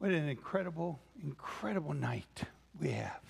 What 0.00 0.12
an 0.12 0.30
incredible, 0.30 0.98
incredible 1.22 1.92
night 1.92 2.44
we 2.80 2.88
have. 2.92 3.20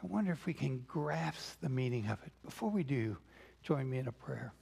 I 0.00 0.06
wonder 0.06 0.30
if 0.30 0.46
we 0.46 0.54
can 0.54 0.84
grasp 0.86 1.60
the 1.60 1.68
meaning 1.68 2.06
of 2.06 2.22
it. 2.24 2.30
Before 2.44 2.70
we 2.70 2.84
do, 2.84 3.16
join 3.64 3.90
me 3.90 3.98
in 3.98 4.06
a 4.06 4.12
prayer. 4.12 4.52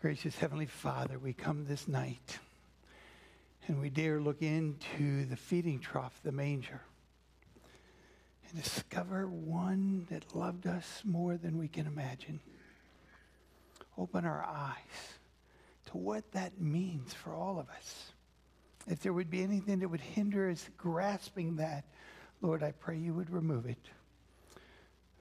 Gracious 0.00 0.38
Heavenly 0.38 0.66
Father, 0.66 1.18
we 1.18 1.32
come 1.32 1.64
this 1.64 1.88
night 1.88 2.38
and 3.66 3.80
we 3.80 3.90
dare 3.90 4.20
look 4.20 4.42
into 4.42 5.24
the 5.24 5.36
feeding 5.36 5.80
trough, 5.80 6.20
the 6.22 6.30
manger, 6.30 6.80
and 8.48 8.62
discover 8.62 9.26
one 9.26 10.06
that 10.10 10.36
loved 10.36 10.68
us 10.68 11.02
more 11.04 11.36
than 11.36 11.58
we 11.58 11.66
can 11.66 11.88
imagine. 11.88 12.38
Open 13.98 14.24
our 14.24 14.44
eyes 14.44 15.18
to 15.86 15.96
what 15.96 16.30
that 16.30 16.60
means 16.60 17.12
for 17.12 17.34
all 17.34 17.58
of 17.58 17.68
us. 17.70 18.12
If 18.86 19.00
there 19.00 19.12
would 19.12 19.30
be 19.30 19.42
anything 19.42 19.80
that 19.80 19.88
would 19.88 20.00
hinder 20.00 20.50
us 20.50 20.68
grasping 20.76 21.56
that, 21.56 21.84
Lord, 22.40 22.62
I 22.62 22.72
pray 22.72 22.96
you 22.96 23.14
would 23.14 23.30
remove 23.30 23.66
it. 23.66 23.90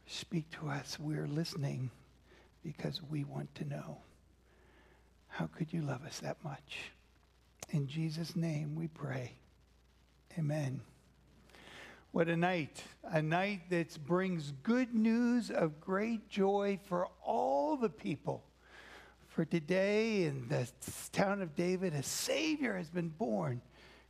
Speak 0.05 0.49
to 0.51 0.69
us. 0.69 0.97
We're 0.99 1.27
listening 1.27 1.91
because 2.63 3.01
we 3.09 3.23
want 3.23 3.53
to 3.55 3.65
know. 3.65 3.97
How 5.27 5.47
could 5.47 5.71
you 5.71 5.81
love 5.81 6.03
us 6.05 6.19
that 6.19 6.43
much? 6.43 6.91
In 7.69 7.87
Jesus' 7.87 8.35
name 8.35 8.75
we 8.75 8.87
pray. 8.87 9.33
Amen. 10.37 10.81
What 12.11 12.27
a 12.27 12.35
night. 12.35 12.83
A 13.03 13.21
night 13.21 13.69
that 13.69 14.03
brings 14.05 14.51
good 14.63 14.95
news 14.95 15.51
of 15.51 15.79
great 15.79 16.27
joy 16.29 16.79
for 16.87 17.07
all 17.23 17.77
the 17.77 17.89
people. 17.89 18.43
For 19.39 19.45
today 19.45 20.25
in 20.25 20.49
the 20.49 20.67
town 21.13 21.41
of 21.41 21.55
David, 21.55 21.93
a 21.93 22.03
Savior 22.03 22.75
has 22.75 22.89
been 22.89 23.07
born, 23.07 23.61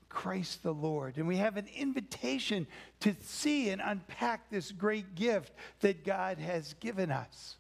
Christ 0.10 0.64
the 0.64 0.74
Lord. 0.74 1.18
And 1.18 1.28
we 1.28 1.38
have 1.38 1.56
an 1.56 1.68
invitation 1.76 2.66
to 3.02 3.16
see 3.22 3.70
and 3.70 3.80
unpack 3.80 4.50
this 4.50 4.72
great 4.72 5.14
gift 5.14 5.54
that 5.82 6.04
God 6.04 6.40
has 6.40 6.74
given 6.80 7.12
us. 7.12 7.58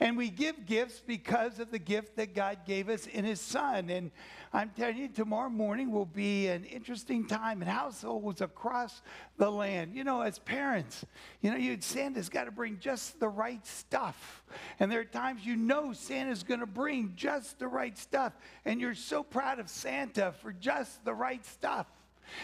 And 0.00 0.16
we 0.16 0.30
give 0.30 0.66
gifts 0.66 1.02
because 1.04 1.58
of 1.58 1.70
the 1.70 1.78
gift 1.78 2.16
that 2.16 2.34
God 2.34 2.58
gave 2.66 2.88
us 2.88 3.06
in 3.06 3.24
His 3.24 3.40
Son. 3.40 3.90
And 3.90 4.10
I'm 4.52 4.70
telling 4.70 4.96
you, 4.96 5.08
tomorrow 5.08 5.50
morning 5.50 5.90
will 5.90 6.06
be 6.06 6.48
an 6.48 6.64
interesting 6.64 7.26
time 7.26 7.62
in 7.62 7.68
households 7.68 8.40
across 8.40 9.02
the 9.36 9.50
land. 9.50 9.94
You 9.94 10.04
know, 10.04 10.22
as 10.22 10.38
parents, 10.38 11.04
you 11.40 11.50
know, 11.50 11.56
you'd 11.56 11.84
Santa's 11.84 12.28
got 12.28 12.44
to 12.44 12.50
bring 12.50 12.78
just 12.78 13.20
the 13.20 13.28
right 13.28 13.66
stuff. 13.66 14.42
And 14.78 14.90
there 14.90 15.00
are 15.00 15.04
times 15.04 15.44
you 15.44 15.56
know 15.56 15.92
Santa's 15.92 16.42
going 16.42 16.60
to 16.60 16.66
bring 16.66 17.12
just 17.16 17.58
the 17.58 17.68
right 17.68 17.96
stuff. 17.98 18.32
And 18.64 18.80
you're 18.80 18.94
so 18.94 19.22
proud 19.22 19.58
of 19.58 19.68
Santa 19.68 20.32
for 20.40 20.52
just 20.52 21.04
the 21.04 21.14
right 21.14 21.44
stuff. 21.44 21.86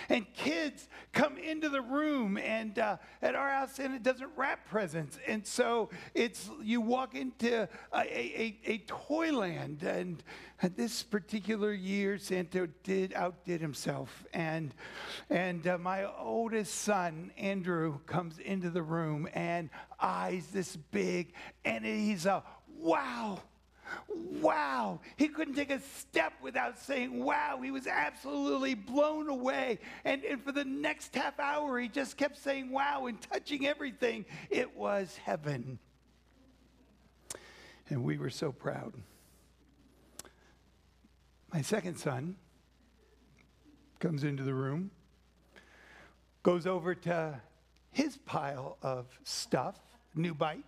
And 0.09 0.27
kids 0.35 0.89
come 1.13 1.37
into 1.39 1.69
the 1.69 1.81
room, 1.81 2.37
and 2.39 2.79
uh, 2.79 2.97
at 3.21 3.35
our 3.35 3.51
house, 3.51 3.79
and 3.79 3.95
it 3.95 4.03
doesn't 4.03 4.31
wrap 4.37 4.67
presents. 4.69 5.19
And 5.27 5.47
so 5.47 5.91
it's 6.15 6.51
you 6.63 6.81
walk 6.81 7.15
into 7.15 7.69
a, 7.93 8.01
a, 8.01 8.59
a 8.65 8.79
toyland, 8.87 9.83
and 9.83 10.23
this 10.77 11.03
particular 11.03 11.73
year, 11.73 12.19
Santa 12.19 12.69
did 12.83 13.13
outdid 13.15 13.61
himself. 13.61 14.25
And, 14.33 14.75
and 15.29 15.67
uh, 15.67 15.79
my 15.79 16.05
oldest 16.05 16.75
son, 16.75 17.33
Andrew, 17.37 17.99
comes 18.07 18.39
into 18.39 18.71
the 18.71 18.83
room, 18.83 19.29
and 19.35 19.71
eyes 20.01 20.47
this 20.53 20.77
big, 20.77 21.33
and 21.65 21.85
he's 21.85 22.27
a 22.27 22.43
wow 22.79 23.41
wow. 24.09 25.01
He 25.17 25.29
couldn't 25.29 25.55
take 25.55 25.71
a 25.71 25.81
step 25.81 26.33
without 26.43 26.79
saying 26.79 27.23
wow. 27.23 27.61
He 27.63 27.71
was 27.71 27.87
absolutely 27.87 28.75
blown 28.75 29.29
away. 29.29 29.79
And, 30.05 30.25
and 30.25 30.43
for 30.43 30.53
the 30.53 30.65
next 30.65 31.15
half 31.15 31.39
hour, 31.39 31.79
he 31.79 31.89
just 31.89 32.17
kept 32.17 32.39
saying 32.39 32.71
wow 32.71 33.07
and 33.07 33.21
touching 33.21 33.67
everything. 33.67 34.25
It 34.51 34.77
was 34.77 35.17
heaven. 35.17 35.79
And 37.89 38.05
we 38.05 38.19
were 38.19 38.31
so 38.31 38.53
proud. 38.53 38.95
My 41.53 41.61
second 41.61 41.97
son 41.97 42.37
comes 43.99 44.25
into 44.25 44.43
the 44.43 44.55
room, 44.55 44.91
goes 46.43 46.67
over 46.67 46.95
to 46.95 47.41
his 47.91 48.17
pile 48.17 48.79
of 48.83 49.07
stuff, 49.23 49.79
new 50.15 50.35
bike, 50.35 50.65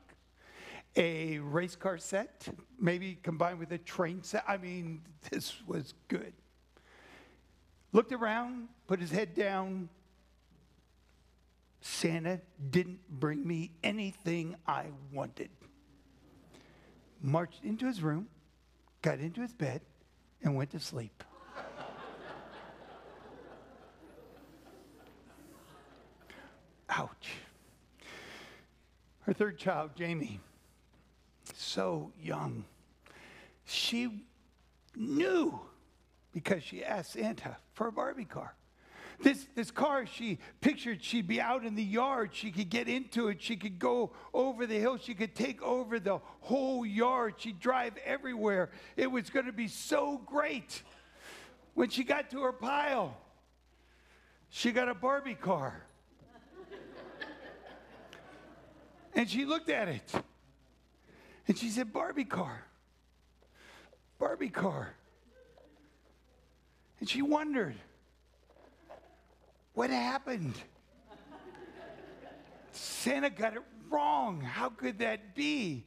a 0.97 1.39
race 1.39 1.77
car 1.77 1.99
set, 1.99 2.49
maybe 2.79 3.19
combined 3.23 3.59
with 3.59 3.73
a 3.73 3.79
train 3.79 4.23
set. 4.23 4.45
I 4.47 4.57
mean, 4.57 5.03
this 5.31 5.55
was 5.67 5.95
good. 6.09 6.33
Looked 7.93 8.13
around, 8.13 8.69
put 8.87 9.01
his 9.01 9.11
head 9.11 9.35
down. 9.35 9.89
Santa 11.81 12.41
didn't 12.71 13.01
bring 13.09 13.47
me 13.47 13.73
anything 13.83 14.57
I 14.67 14.87
wanted. 15.13 15.51
Marched 17.21 17.63
into 17.65 17.87
his 17.87 18.03
room, 18.03 18.29
got 19.03 19.19
into 19.19 19.41
his 19.41 19.53
bed, 19.53 19.81
and 20.43 20.57
went 20.57 20.71
to 20.71 20.81
sleep. 20.81 21.23
Ouch. 26.89 27.29
Her 29.21 29.33
third 29.33 29.59
child, 29.59 29.91
Jamie, 29.97 30.41
so 31.75 32.13
young. 32.23 32.65
She 33.65 34.25
knew 34.95 35.59
because 36.33 36.63
she 36.63 36.85
asked 36.85 37.15
Santa 37.15 37.57
for 37.73 37.89
a 37.89 37.93
Barbie 37.93 38.25
car. 38.25 38.55
This, 39.21 39.47
this 39.55 39.71
car, 39.71 40.07
she 40.07 40.39
pictured 40.61 41.03
she'd 41.03 41.27
be 41.27 41.41
out 41.41 41.65
in 41.65 41.75
the 41.75 41.83
yard. 41.83 42.31
She 42.33 42.53
could 42.53 42.71
get 42.71 42.89
into 42.89 43.29
it. 43.29 43.43
She 43.43 43.57
could 43.57 43.79
go 43.79 44.13
over 44.33 44.67
the 44.67 44.79
hill. 44.79 44.99
She 44.99 45.15
could 45.15 45.35
take 45.35 45.63
over 45.63 45.99
the 45.99 46.21
whole 46.41 46.87
yard. 46.87 47.35
She'd 47.39 47.59
drive 47.59 47.95
everywhere. 48.05 48.71
It 48.97 49.11
was 49.11 49.31
going 49.31 49.47
to 49.47 49.53
be 49.53 49.69
so 49.69 50.21
great. 50.27 50.83
When 51.75 51.91
she 51.91 52.05
got 52.05 52.31
to 52.31 52.43
her 52.43 52.53
pile, 52.53 53.17
she 54.49 54.71
got 54.71 54.89
a 54.89 54.95
Barbie 54.95 55.35
car. 55.35 55.83
and 59.15 59.29
she 59.29 59.45
looked 59.45 59.71
at 59.71 59.89
it. 59.89 60.13
And 61.47 61.59
she 61.59 61.69
said, 61.69 61.93
Barbie 61.93 62.25
car. 62.25 62.65
Barbie 64.19 64.49
car. 64.49 64.95
And 67.01 67.09
she 67.09 67.23
wondered, 67.23 67.75
what 69.75 69.91
happened? 69.91 70.55
Santa 72.73 73.29
got 73.29 73.55
it 73.55 73.63
wrong. 73.91 74.41
How 74.41 74.69
could 74.71 75.01
that 75.01 75.35
be? 75.35 75.85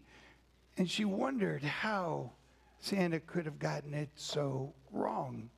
And 0.77 0.89
she 0.89 1.05
wondered 1.05 1.63
how 1.63 2.31
Santa 2.79 3.19
could 3.19 3.45
have 3.45 3.57
gotten 3.57 3.93
it 3.93 4.09
so 4.15 4.73
wrong. 4.91 5.49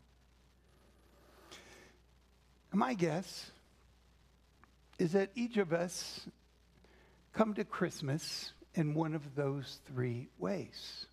My 2.71 2.93
guess 2.93 3.51
is 4.99 5.13
that 5.13 5.31
each 5.35 5.57
of 5.57 5.73
us 5.73 6.27
come 7.33 7.53
to 7.55 7.63
Christmas 7.65 8.53
in 8.79 8.93
one 8.93 9.13
of 9.13 9.35
those 9.35 9.79
three 9.85 10.29
ways. 10.39 11.05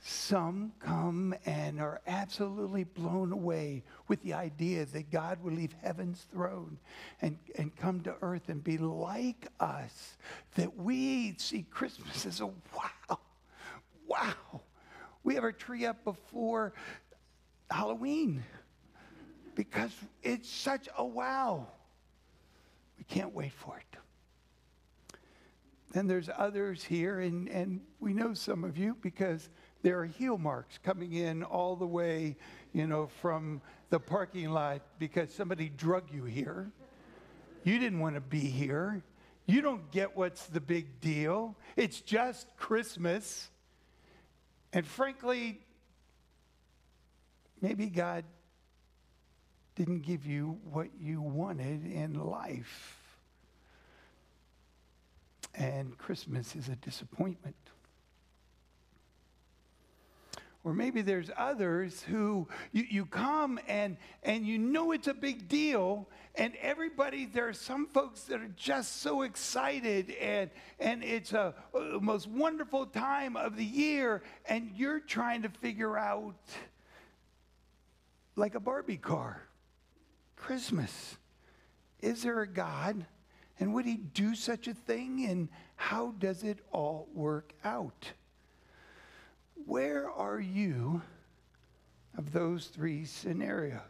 Some 0.00 0.72
come 0.80 1.34
and 1.46 1.80
are 1.80 2.00
absolutely 2.06 2.84
blown 2.84 3.32
away 3.32 3.84
with 4.08 4.22
the 4.22 4.34
idea 4.34 4.84
that 4.86 5.10
God 5.10 5.42
will 5.42 5.52
leave 5.52 5.74
heaven's 5.82 6.26
throne 6.32 6.78
and, 7.22 7.38
and 7.56 7.74
come 7.74 8.00
to 8.02 8.14
earth 8.22 8.48
and 8.48 8.62
be 8.62 8.76
like 8.76 9.46
us. 9.60 10.16
That 10.56 10.76
we 10.76 11.34
see 11.38 11.64
Christmas 11.70 12.26
as 12.26 12.40
a 12.40 12.46
wow, 12.46 13.18
wow. 14.06 14.60
We 15.22 15.34
have 15.36 15.44
our 15.44 15.52
tree 15.52 15.86
up 15.86 16.04
before 16.04 16.72
Halloween 17.70 18.44
because 19.54 19.92
it's 20.22 20.50
such 20.50 20.88
a 20.98 21.04
wow. 21.04 21.68
We 22.98 23.04
can't 23.04 23.34
wait 23.34 23.52
for 23.52 23.76
it. 23.78 23.98
Then 25.96 26.06
there's 26.06 26.28
others 26.36 26.84
here, 26.84 27.20
and, 27.20 27.48
and 27.48 27.80
we 28.00 28.12
know 28.12 28.34
some 28.34 28.64
of 28.64 28.76
you 28.76 28.98
because 29.00 29.48
there 29.80 29.98
are 29.98 30.04
heel 30.04 30.36
marks 30.36 30.76
coming 30.76 31.14
in 31.14 31.42
all 31.42 31.74
the 31.74 31.86
way, 31.86 32.36
you 32.74 32.86
know, 32.86 33.06
from 33.06 33.62
the 33.88 33.98
parking 33.98 34.50
lot 34.50 34.82
because 34.98 35.32
somebody 35.32 35.70
drug 35.70 36.12
you 36.12 36.24
here. 36.24 36.70
You 37.64 37.78
didn't 37.78 38.00
want 38.00 38.14
to 38.14 38.20
be 38.20 38.40
here. 38.40 39.02
You 39.46 39.62
don't 39.62 39.90
get 39.90 40.14
what's 40.14 40.44
the 40.48 40.60
big 40.60 41.00
deal. 41.00 41.56
It's 41.76 42.02
just 42.02 42.46
Christmas. 42.58 43.48
And 44.74 44.86
frankly, 44.86 45.60
maybe 47.62 47.86
God 47.86 48.24
didn't 49.76 50.02
give 50.02 50.26
you 50.26 50.58
what 50.70 50.88
you 51.00 51.22
wanted 51.22 51.90
in 51.90 52.20
life 52.22 53.05
and 55.56 55.96
Christmas 55.98 56.54
is 56.54 56.68
a 56.68 56.76
disappointment. 56.76 57.56
or 60.66 60.72
maybe 60.72 61.00
there's 61.00 61.30
others 61.36 62.02
who 62.02 62.48
you, 62.72 62.84
you 62.90 63.06
come 63.06 63.60
and, 63.68 63.96
and 64.24 64.44
you 64.44 64.58
know 64.58 64.90
it's 64.90 65.06
a 65.06 65.14
big 65.14 65.46
deal, 65.46 66.08
and 66.34 66.54
everybody, 66.60 67.24
there 67.24 67.48
are 67.48 67.52
some 67.52 67.86
folks 67.86 68.22
that 68.22 68.40
are 68.40 68.50
just 68.56 69.00
so 69.00 69.22
excited, 69.22 70.10
and, 70.20 70.50
and 70.80 71.04
it's 71.04 71.32
a, 71.32 71.54
a 71.72 72.00
most 72.00 72.26
wonderful 72.26 72.84
time 72.84 73.36
of 73.36 73.56
the 73.56 73.64
year, 73.64 74.24
and 74.46 74.72
you're 74.74 74.98
trying 74.98 75.42
to 75.42 75.48
figure 75.48 75.96
out, 75.96 76.34
like 78.34 78.56
a 78.56 78.60
Barbie 78.60 78.96
car, 78.96 79.42
Christmas. 80.34 81.16
Is 82.00 82.24
there 82.24 82.40
a 82.40 82.48
God? 82.48 83.06
And 83.58 83.72
would 83.74 83.86
he 83.86 83.96
do 83.96 84.34
such 84.34 84.68
a 84.68 84.74
thing? 84.74 85.26
And 85.28 85.48
how 85.76 86.12
does 86.18 86.42
it 86.42 86.58
all 86.72 87.08
work 87.14 87.54
out? 87.64 88.12
Where 89.64 90.10
are 90.10 90.40
you 90.40 91.02
of 92.16 92.32
those 92.32 92.66
three 92.66 93.04
scenarios? 93.04 93.80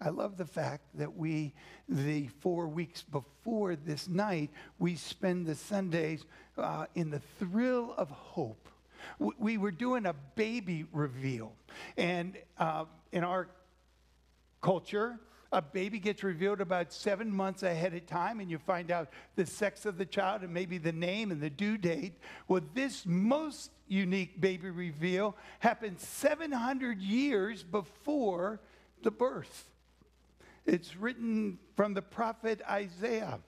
I 0.00 0.10
love 0.10 0.36
the 0.36 0.44
fact 0.44 0.84
that 0.94 1.16
we, 1.16 1.54
the 1.88 2.28
four 2.40 2.68
weeks 2.68 3.02
before 3.02 3.76
this 3.76 4.08
night, 4.08 4.50
we 4.78 4.96
spend 4.96 5.46
the 5.46 5.54
Sundays 5.54 6.24
uh, 6.58 6.86
in 6.94 7.10
the 7.10 7.20
thrill 7.38 7.94
of 7.96 8.10
hope. 8.10 8.68
We 9.18 9.58
were 9.58 9.70
doing 9.70 10.06
a 10.06 10.14
baby 10.34 10.86
reveal. 10.92 11.52
And 11.96 12.36
uh, 12.58 12.84
in 13.12 13.24
our 13.24 13.48
culture, 14.60 15.18
a 15.54 15.62
baby 15.62 16.00
gets 16.00 16.24
revealed 16.24 16.60
about 16.60 16.92
seven 16.92 17.30
months 17.30 17.62
ahead 17.62 17.94
of 17.94 18.04
time, 18.06 18.40
and 18.40 18.50
you 18.50 18.58
find 18.58 18.90
out 18.90 19.08
the 19.36 19.46
sex 19.46 19.86
of 19.86 19.96
the 19.96 20.04
child 20.04 20.42
and 20.42 20.52
maybe 20.52 20.78
the 20.78 20.92
name 20.92 21.30
and 21.30 21.40
the 21.40 21.48
due 21.48 21.78
date. 21.78 22.18
Well, 22.48 22.62
this 22.74 23.06
most 23.06 23.70
unique 23.86 24.40
baby 24.40 24.70
reveal 24.70 25.36
happened 25.60 26.00
700 26.00 27.00
years 27.00 27.62
before 27.62 28.60
the 29.02 29.12
birth. 29.12 29.70
It's 30.66 30.96
written 30.96 31.58
from 31.76 31.94
the 31.94 32.02
prophet 32.02 32.60
Isaiah. 32.68 33.38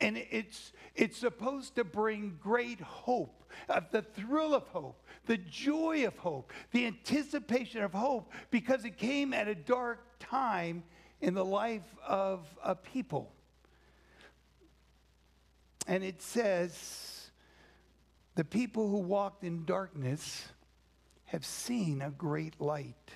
And 0.00 0.16
it's, 0.30 0.72
it's 0.94 1.18
supposed 1.18 1.76
to 1.76 1.84
bring 1.84 2.38
great 2.40 2.80
hope, 2.80 3.44
uh, 3.68 3.82
the 3.90 4.02
thrill 4.02 4.54
of 4.54 4.66
hope, 4.68 5.04
the 5.26 5.36
joy 5.36 6.06
of 6.06 6.16
hope, 6.16 6.52
the 6.72 6.86
anticipation 6.86 7.82
of 7.82 7.92
hope, 7.92 8.32
because 8.50 8.86
it 8.86 8.96
came 8.96 9.34
at 9.34 9.46
a 9.46 9.54
dark 9.54 10.06
time 10.20 10.84
in 11.20 11.34
the 11.34 11.44
life 11.44 11.96
of 12.06 12.46
a 12.62 12.74
people. 12.74 13.32
And 15.86 16.04
it 16.04 16.22
says, 16.22 17.30
the 18.36 18.44
people 18.44 18.88
who 18.88 18.98
walked 18.98 19.42
in 19.42 19.64
darkness 19.64 20.46
have 21.24 21.44
seen 21.44 22.00
a 22.00 22.10
great 22.10 22.60
light. 22.60 23.10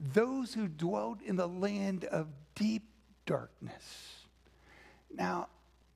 Those 0.00 0.54
who 0.54 0.66
dwelt 0.66 1.22
in 1.22 1.36
the 1.36 1.48
land 1.48 2.04
of 2.06 2.26
deep 2.54 2.84
darkness. 3.26 4.24
Now, 5.14 5.48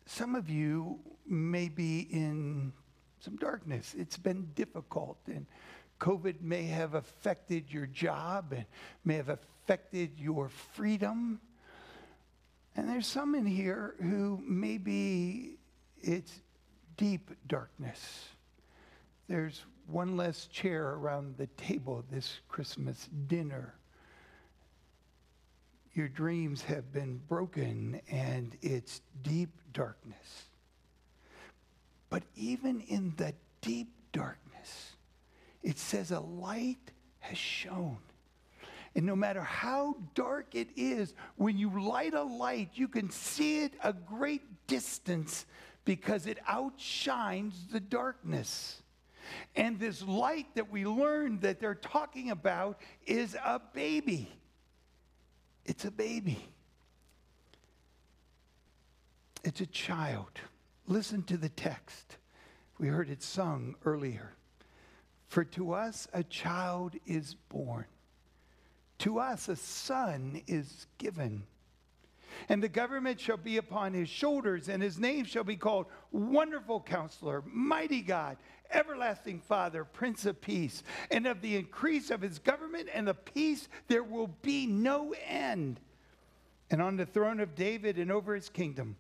some 0.07 0.35
of 0.35 0.49
you 0.49 1.01
may 1.27 1.69
be 1.69 2.01
in 2.11 2.73
some 3.21 3.37
darkness. 3.37 3.95
It's 3.97 4.19
been 4.19 4.51
difficult, 4.55 5.19
and 5.27 5.47
COVID 6.01 6.43
may 6.43 6.65
have 6.65 6.95
affected 6.95 7.73
your 7.73 7.87
job 7.87 8.53
and 8.53 8.67
may 9.05 9.17
have 9.17 9.31
affected 9.31 9.54
your 10.19 10.49
freedom. 10.49 11.41
And 12.77 12.89
there's 12.89 13.07
some 13.07 13.35
in 13.35 13.47
here 13.47 13.95
who 14.01 14.43
maybe 14.45 15.57
it's 16.01 16.41
deep 16.97 17.31
darkness. 17.47 18.29
There's 19.29 19.63
one 19.87 20.17
less 20.17 20.47
chair 20.47 20.91
around 20.91 21.37
the 21.37 21.47
table 21.47 22.05
this 22.11 22.41
Christmas 22.49 23.09
dinner. 23.27 23.75
Your 25.95 26.09
dreams 26.09 26.63
have 26.63 26.93
been 26.93 27.21
broken 27.29 28.01
and 28.11 28.57
it's 28.63 29.01
deep 29.23 29.51
darkness. 29.73 30.45
But 32.11 32.25
even 32.37 32.81
in 32.81 33.15
the 33.17 33.35
deep 33.61 33.93
darkness, 34.13 34.93
it 35.63 35.79
says 35.79 36.11
a 36.11 36.21
light 36.21 36.91
has 37.21 37.39
shone. 37.39 37.99
And 38.97 39.07
no 39.07 39.17
matter 39.17 39.43
how 39.43 39.97
dark 40.15 40.55
it 40.55 40.69
is, 40.77 41.15
when 41.37 41.59
you 41.59 41.83
light 41.83 42.15
a 42.15 42.23
light, 42.23 42.71
you 42.75 42.87
can 42.87 43.11
see 43.11 43.65
it 43.65 43.75
a 43.83 43.93
great 43.93 44.67
distance 44.67 45.47
because 45.85 46.27
it 46.27 46.39
outshines 46.47 47.67
the 47.73 47.81
darkness. 47.81 48.83
And 49.57 49.81
this 49.81 50.03
light 50.03 50.47
that 50.55 50.71
we 50.71 50.87
learned 50.87 51.41
that 51.43 51.61
they're 51.61 51.75
talking 51.75 52.31
about 52.31 52.81
is 53.07 53.35
a 53.45 53.61
baby. 53.73 54.31
It's 55.65 55.85
a 55.85 55.91
baby. 55.91 56.39
It's 59.43 59.61
a 59.61 59.67
child. 59.67 60.31
Listen 60.87 61.23
to 61.25 61.37
the 61.37 61.49
text. 61.49 62.19
We 62.79 62.89
heard 62.89 63.09
it 63.11 63.23
sung 63.23 63.77
earlier. 63.85 64.35
For 65.29 65.45
to 65.45 65.73
us 65.73 66.07
a 66.13 66.23
child 66.23 66.95
is 67.07 67.35
born, 67.35 67.87
to 68.99 69.19
us 69.19 69.49
a 69.49 69.57
son 69.57 70.43
is 70.47 70.87
given. 70.99 71.45
And 72.49 72.63
the 72.63 72.69
government 72.69 73.21
shall 73.21 73.37
be 73.37 73.59
upon 73.59 73.95
his 73.95 74.09
shoulders, 74.09 74.69
and 74.69 74.83
his 74.83 74.99
name 74.99 75.25
shall 75.25 75.45
be 75.45 75.57
called 75.57 75.87
Wonderful 76.11 76.81
Counselor, 76.81 77.43
Mighty 77.47 78.01
God, 78.01 78.37
Everlasting 78.71 79.41
Father, 79.41 79.85
Prince 79.85 80.27
of 80.27 80.41
Peace. 80.41 80.83
And 81.11 81.27
of 81.27 81.41
the 81.41 81.57
increase 81.57 82.11
of 82.11 82.21
his 82.21 82.39
government 82.39 82.89
and 82.93 83.07
the 83.07 83.15
peace 83.15 83.69
there 83.89 84.03
will 84.03 84.35
be 84.43 84.67
no 84.67 85.15
end. 85.27 85.81
And 86.71 86.83
on 86.83 86.97
the 86.97 87.07
throne 87.07 87.41
of 87.41 87.55
David 87.55 87.99
and 87.99 88.11
over 88.11 88.35
his 88.35 88.49
kingdom, 88.49 88.97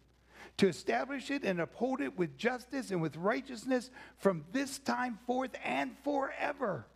to 0.58 0.68
establish 0.68 1.30
it 1.30 1.42
and 1.42 1.60
uphold 1.60 2.00
it 2.00 2.16
with 2.16 2.36
justice 2.36 2.90
and 2.90 3.02
with 3.02 3.16
righteousness 3.16 3.90
from 4.18 4.44
this 4.52 4.78
time 4.78 5.18
forth 5.26 5.50
and 5.64 5.96
forever. 6.04 6.86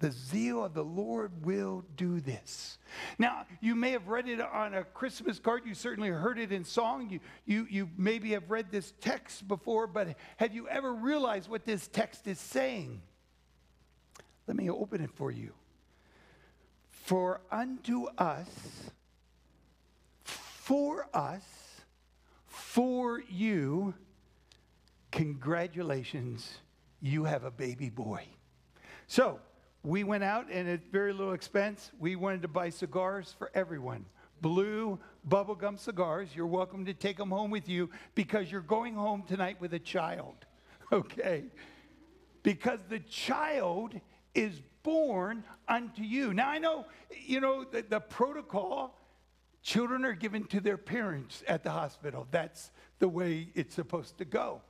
The 0.00 0.10
zeal 0.10 0.64
of 0.64 0.72
the 0.72 0.82
Lord 0.82 1.44
will 1.44 1.84
do 1.96 2.20
this. 2.20 2.78
Now, 3.18 3.44
you 3.60 3.74
may 3.74 3.90
have 3.90 4.08
read 4.08 4.28
it 4.28 4.40
on 4.40 4.72
a 4.72 4.82
Christmas 4.82 5.38
card. 5.38 5.62
You 5.66 5.74
certainly 5.74 6.08
heard 6.08 6.38
it 6.38 6.52
in 6.52 6.64
song. 6.64 7.10
You, 7.10 7.20
you, 7.44 7.66
you 7.70 7.88
maybe 7.98 8.30
have 8.30 8.50
read 8.50 8.72
this 8.72 8.94
text 9.02 9.46
before, 9.46 9.86
but 9.86 10.16
have 10.38 10.54
you 10.54 10.66
ever 10.68 10.94
realized 10.94 11.50
what 11.50 11.66
this 11.66 11.86
text 11.86 12.26
is 12.26 12.38
saying? 12.38 13.02
Let 14.46 14.56
me 14.56 14.70
open 14.70 15.02
it 15.02 15.10
for 15.14 15.30
you. 15.30 15.52
For 16.88 17.42
unto 17.52 18.06
us, 18.16 18.48
for 20.24 21.08
us, 21.12 21.44
for 22.46 23.20
you, 23.28 23.92
congratulations, 25.10 26.50
you 27.02 27.24
have 27.24 27.44
a 27.44 27.50
baby 27.50 27.90
boy. 27.90 28.24
So, 29.06 29.40
we 29.82 30.04
went 30.04 30.24
out 30.24 30.46
and 30.50 30.68
at 30.68 30.80
very 30.92 31.12
little 31.12 31.32
expense, 31.32 31.90
we 31.98 32.16
wanted 32.16 32.42
to 32.42 32.48
buy 32.48 32.70
cigars 32.70 33.34
for 33.38 33.50
everyone. 33.54 34.04
Blue 34.40 34.98
bubblegum 35.28 35.78
cigars. 35.78 36.28
You're 36.34 36.46
welcome 36.46 36.84
to 36.86 36.94
take 36.94 37.16
them 37.16 37.30
home 37.30 37.50
with 37.50 37.68
you 37.68 37.90
because 38.14 38.50
you're 38.50 38.60
going 38.60 38.94
home 38.94 39.24
tonight 39.26 39.60
with 39.60 39.74
a 39.74 39.78
child. 39.78 40.34
Okay? 40.92 41.44
Because 42.42 42.80
the 42.88 42.98
child 42.98 43.94
is 44.34 44.60
born 44.82 45.44
unto 45.68 46.02
you. 46.02 46.34
Now, 46.34 46.48
I 46.48 46.58
know, 46.58 46.86
you 47.24 47.38
know, 47.38 47.62
the, 47.62 47.82
the 47.82 48.00
protocol 48.00 48.98
Children 49.62 50.04
are 50.04 50.14
given 50.14 50.44
to 50.44 50.60
their 50.60 50.78
parents 50.78 51.42
at 51.46 51.62
the 51.62 51.70
hospital. 51.70 52.26
That's 52.30 52.70
the 52.98 53.08
way 53.08 53.48
it's 53.54 53.74
supposed 53.74 54.18
to 54.18 54.24
go. 54.24 54.62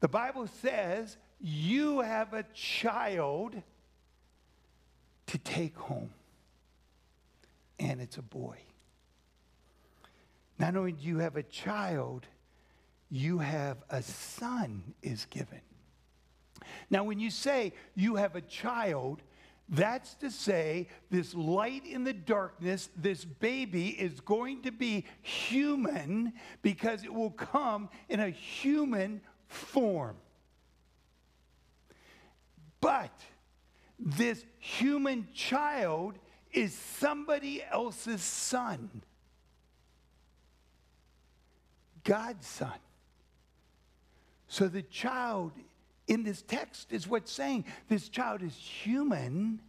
The 0.00 0.08
Bible 0.08 0.46
says 0.46 1.16
you 1.40 2.00
have 2.00 2.32
a 2.32 2.44
child 2.54 3.54
to 5.26 5.38
take 5.38 5.76
home, 5.76 6.10
and 7.78 8.00
it's 8.00 8.16
a 8.16 8.22
boy. 8.22 8.58
Not 10.58 10.76
only 10.76 10.92
do 10.92 11.06
you 11.06 11.18
have 11.18 11.36
a 11.36 11.42
child, 11.42 12.26
you 13.10 13.38
have 13.38 13.78
a 13.90 14.02
son 14.02 14.94
is 15.02 15.24
given. 15.26 15.60
Now, 16.90 17.04
when 17.04 17.18
you 17.18 17.30
say 17.30 17.72
you 17.94 18.16
have 18.16 18.36
a 18.36 18.40
child, 18.40 19.22
that's 19.68 20.14
to 20.16 20.30
say, 20.30 20.88
this 21.10 21.34
light 21.34 21.86
in 21.86 22.04
the 22.04 22.12
darkness, 22.12 22.90
this 22.96 23.24
baby 23.24 23.88
is 23.88 24.20
going 24.20 24.62
to 24.62 24.70
be 24.70 25.06
human 25.22 26.34
because 26.60 27.04
it 27.04 27.12
will 27.12 27.30
come 27.30 27.88
in 28.08 28.20
a 28.20 28.28
human 28.30 29.20
form. 29.46 30.16
But 32.80 33.12
this 34.04 34.44
human 34.58 35.28
child 35.32 36.18
is 36.52 36.74
somebody 36.74 37.62
else's 37.70 38.22
son, 38.22 39.02
God's 42.04 42.46
son. 42.46 42.78
So 44.48 44.68
the 44.68 44.82
child 44.82 45.52
in 46.06 46.24
this 46.24 46.42
text 46.42 46.92
is 46.92 47.08
what's 47.08 47.32
saying 47.32 47.64
this 47.88 48.08
child 48.08 48.42
is 48.42 48.54
human 48.54 49.60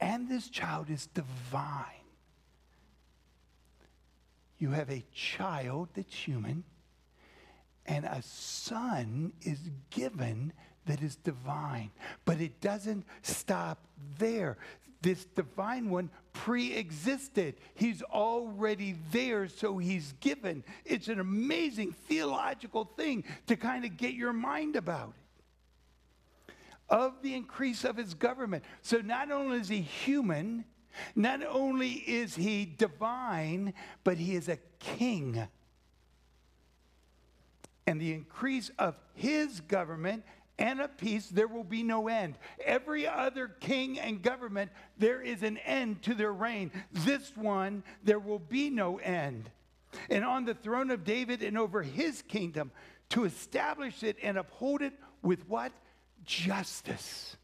and 0.00 0.28
this 0.28 0.48
child 0.48 0.90
is 0.90 1.06
divine. 1.06 1.86
You 4.58 4.70
have 4.70 4.90
a 4.90 5.04
child 5.12 5.88
that's 5.94 6.14
human, 6.14 6.64
and 7.86 8.04
a 8.04 8.22
son 8.22 9.32
is 9.42 9.58
given 9.90 10.52
that 10.86 11.02
is 11.02 11.16
divine. 11.16 11.90
But 12.24 12.40
it 12.40 12.60
doesn't 12.60 13.04
stop 13.22 13.78
there. 14.18 14.56
This 15.02 15.24
divine 15.24 15.90
one 15.90 16.10
pre 16.32 16.74
existed. 16.74 17.56
He's 17.74 18.02
already 18.02 18.96
there, 19.10 19.48
so 19.48 19.78
he's 19.78 20.14
given. 20.20 20.64
It's 20.84 21.08
an 21.08 21.20
amazing 21.20 21.92
theological 22.08 22.84
thing 22.84 23.24
to 23.48 23.56
kind 23.56 23.84
of 23.84 23.96
get 23.96 24.14
your 24.14 24.32
mind 24.32 24.76
about 24.76 25.14
it. 25.16 26.54
Of 26.88 27.22
the 27.22 27.34
increase 27.34 27.84
of 27.84 27.96
his 27.96 28.14
government. 28.14 28.64
So 28.82 28.98
not 28.98 29.30
only 29.30 29.58
is 29.58 29.68
he 29.68 29.80
human, 29.80 30.64
not 31.16 31.44
only 31.44 31.90
is 31.90 32.36
he 32.36 32.64
divine, 32.64 33.74
but 34.04 34.18
he 34.18 34.36
is 34.36 34.48
a 34.48 34.58
king. 34.78 35.48
And 37.86 38.00
the 38.00 38.12
increase 38.12 38.70
of 38.78 38.94
his 39.14 39.60
government 39.60 40.24
and 40.58 40.80
a 40.80 40.88
peace, 40.88 41.28
there 41.28 41.48
will 41.48 41.64
be 41.64 41.82
no 41.82 42.08
end. 42.08 42.36
Every 42.64 43.06
other 43.06 43.48
king 43.48 43.98
and 43.98 44.22
government, 44.22 44.70
there 44.98 45.20
is 45.20 45.42
an 45.42 45.56
end 45.58 46.02
to 46.02 46.14
their 46.14 46.32
reign. 46.32 46.70
This 46.92 47.32
one, 47.36 47.82
there 48.04 48.18
will 48.18 48.38
be 48.38 48.70
no 48.70 48.98
end. 48.98 49.50
And 50.10 50.24
on 50.24 50.44
the 50.44 50.54
throne 50.54 50.90
of 50.90 51.04
David 51.04 51.42
and 51.42 51.58
over 51.58 51.82
his 51.82 52.22
kingdom, 52.22 52.70
to 53.10 53.24
establish 53.24 54.02
it 54.02 54.16
and 54.22 54.38
uphold 54.38 54.82
it 54.82 54.94
with 55.22 55.48
what? 55.48 55.72
Justice 56.24 57.36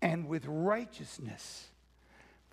and 0.00 0.28
with 0.28 0.44
righteousness 0.46 1.68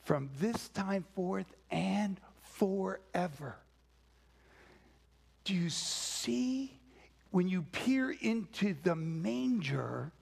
from 0.04 0.30
this 0.40 0.70
time 0.70 1.06
forth 1.14 1.54
and 1.70 2.20
forever. 2.42 3.58
Do 5.44 5.54
you 5.54 5.70
see 5.70 6.80
when 7.36 7.50
you 7.50 7.64
peer 7.64 8.16
into 8.22 8.74
the 8.84 8.96
manger, 8.96 10.14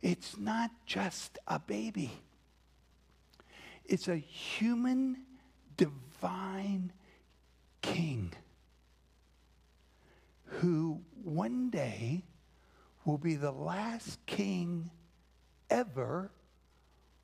it's 0.00 0.38
not 0.38 0.70
just 0.86 1.40
a 1.48 1.58
baby, 1.58 2.12
it's 3.84 4.06
a 4.06 4.14
human, 4.14 5.16
divine 5.76 6.92
king 7.82 8.32
who 10.44 11.00
one 11.24 11.68
day 11.68 12.22
will 13.04 13.18
be 13.18 13.34
the 13.34 13.50
last 13.50 14.24
king 14.26 14.88
ever 15.68 16.30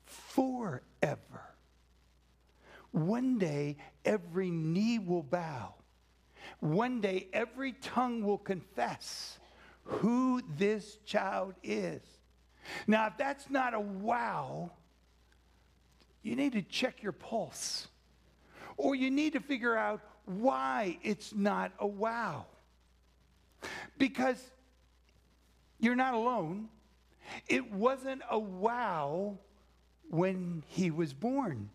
forever. 0.05 1.55
One 2.91 3.37
day, 3.37 3.77
every 4.03 4.51
knee 4.51 4.99
will 4.99 5.23
bow 5.23 5.75
one 6.63 7.01
day, 7.01 7.27
every 7.33 7.73
tongue 7.73 8.23
will 8.23 8.37
confess 8.37 9.37
who 9.83 10.41
this 10.57 10.97
child 11.05 11.55
is. 11.61 12.01
Now, 12.87 13.07
if 13.07 13.17
that's 13.17 13.49
not 13.49 13.73
a 13.73 13.79
wow, 13.79 14.71
you 16.21 16.37
need 16.37 16.53
to 16.53 16.61
check 16.61 17.03
your 17.03 17.11
pulse. 17.11 17.89
Or 18.77 18.95
you 18.95 19.11
need 19.11 19.33
to 19.33 19.41
figure 19.41 19.75
out 19.75 20.01
why 20.25 20.97
it's 21.03 21.35
not 21.35 21.73
a 21.79 21.85
wow. 21.85 22.45
Because 23.97 24.41
you're 25.79 25.97
not 25.97 26.13
alone. 26.13 26.69
It 27.49 27.73
wasn't 27.73 28.21
a 28.29 28.39
wow 28.39 29.37
when 30.09 30.63
he 30.67 30.91
was 30.91 31.13
born 31.13 31.69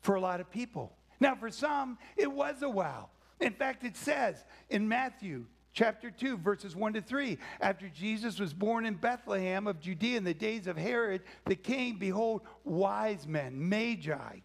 for 0.00 0.14
a 0.14 0.20
lot 0.20 0.40
of 0.40 0.50
people. 0.50 0.96
Now, 1.20 1.34
for 1.34 1.50
some, 1.50 1.98
it 2.16 2.32
was 2.32 2.62
a 2.62 2.70
wow. 2.70 3.10
In 3.42 3.52
fact, 3.52 3.84
it 3.84 3.96
says 3.96 4.44
in 4.70 4.88
Matthew 4.88 5.46
chapter 5.72 6.10
2, 6.10 6.38
verses 6.38 6.76
1 6.76 6.92
to 6.94 7.02
3, 7.02 7.38
after 7.60 7.88
Jesus 7.88 8.38
was 8.38 8.54
born 8.54 8.86
in 8.86 8.94
Bethlehem 8.94 9.66
of 9.66 9.80
Judea 9.80 10.16
in 10.16 10.24
the 10.24 10.32
days 10.32 10.66
of 10.66 10.76
Herod 10.76 11.22
the 11.46 11.56
king, 11.56 11.96
behold, 11.98 12.42
wise 12.64 13.26
men, 13.26 13.68
magi, 13.68 14.38